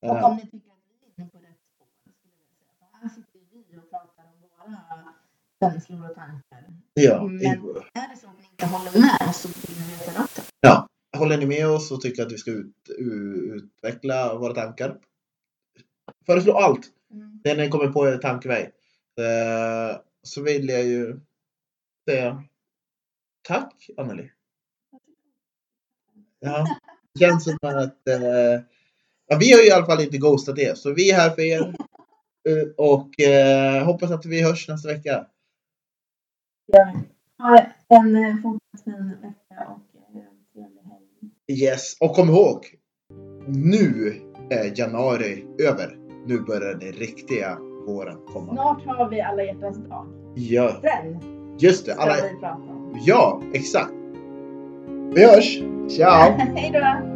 Och 0.00 0.16
Eh, 0.16 0.24
om 0.24 0.36
ni 0.36 0.42
tycker 0.42 0.56
att 0.56 0.62
vi 0.88 1.22
är 1.22 1.24
inne 1.24 1.30
på 1.30 1.38
rätt 1.38 1.60
spår 1.74 1.86
skulle 2.00 2.14
jag 2.14 2.48
säga. 2.58 2.72
För 2.78 2.98
här 2.98 3.08
sitter 3.08 3.38
ju 3.38 3.64
vi 3.70 3.78
och 3.78 3.90
pratar 3.90 4.24
om 4.24 4.40
våra 4.40 5.14
känslor 5.60 6.10
och 6.10 6.14
tankar. 6.16 6.64
ja, 6.94 7.22
Men- 7.26 7.42
i- 7.42 7.46
Är 7.46 8.08
det 8.10 8.16
så 8.20 8.26
att 8.26 8.38
ni 8.38 8.44
inte 8.50 8.66
håller 8.66 9.00
med 9.00 9.34
så 9.34 9.48
vill 9.48 9.76
vi 9.76 10.06
veta 10.06 10.22
det. 10.36 10.42
Ja, 10.60 10.86
håller 11.18 11.36
ni 11.38 11.46
med 11.46 11.68
oss 11.68 11.90
och 11.92 12.00
tycker 12.00 12.22
att 12.26 12.32
vi 12.32 12.38
ska 12.38 12.50
ut, 12.50 12.74
utveckla 12.98 14.34
våra 14.38 14.54
tankar? 14.54 14.98
Föreslå 16.26 16.52
allt 16.52 16.92
Mm. 17.12 17.40
det 17.44 17.54
ni 17.54 17.68
kommer 17.68 17.86
på 17.92 18.08
er 18.08 18.18
tankeväg. 18.18 18.64
Eh, 19.20 19.96
så 20.22 20.42
vill 20.42 20.68
jag 20.68 20.84
ju 20.84 21.20
säga 22.10 22.44
tack 23.42 23.86
Anneli. 23.96 24.30
Ja, 26.38 26.66
det 27.14 27.20
känns 27.20 27.44
som 27.44 27.58
att 27.62 28.08
eh, 28.08 28.60
ja, 29.26 29.36
vi 29.40 29.52
har 29.52 29.60
ju 29.60 29.66
i 29.68 29.70
alla 29.70 29.86
fall 29.86 30.00
inte 30.02 30.18
ghostat 30.18 30.58
er 30.58 30.74
så 30.74 30.92
vi 30.94 31.10
är 31.10 31.14
här 31.16 31.30
för 31.30 31.42
er. 31.42 31.74
Eh, 32.48 32.68
och 32.76 33.20
eh, 33.20 33.84
hoppas 33.84 34.10
att 34.10 34.26
vi 34.26 34.42
hörs 34.42 34.68
nästa 34.68 34.88
vecka. 34.88 35.26
Ha 37.38 37.58
en 37.88 38.16
eh, 38.16 38.36
fortsatt 38.42 38.84
fin 38.84 39.16
vecka 39.22 39.68
och 39.68 40.16
eh, 40.16 41.56
Yes, 41.62 41.96
och 42.00 42.14
kom 42.14 42.28
ihåg. 42.28 42.66
Nu 43.46 44.14
är 44.50 44.80
januari 44.80 45.46
över. 45.68 45.96
Nu 46.26 46.40
börjar 46.40 46.74
den 46.74 46.92
riktiga 46.92 47.58
våren 47.86 48.18
komma. 48.26 48.52
Snart 48.52 48.86
har 48.86 49.10
vi 49.10 49.20
alla 49.20 49.42
hjärtans 49.42 49.78
dag. 49.78 50.06
Ja, 50.34 50.80
Sen 50.82 51.20
just 51.58 51.86
det. 51.86 51.94
Alla, 51.94 52.14
ja, 53.06 53.42
exakt. 53.52 53.92
Vi 55.14 55.24
hörs. 55.24 55.58
Ciao. 55.96 56.30
Hej 56.56 56.70
då! 56.72 57.15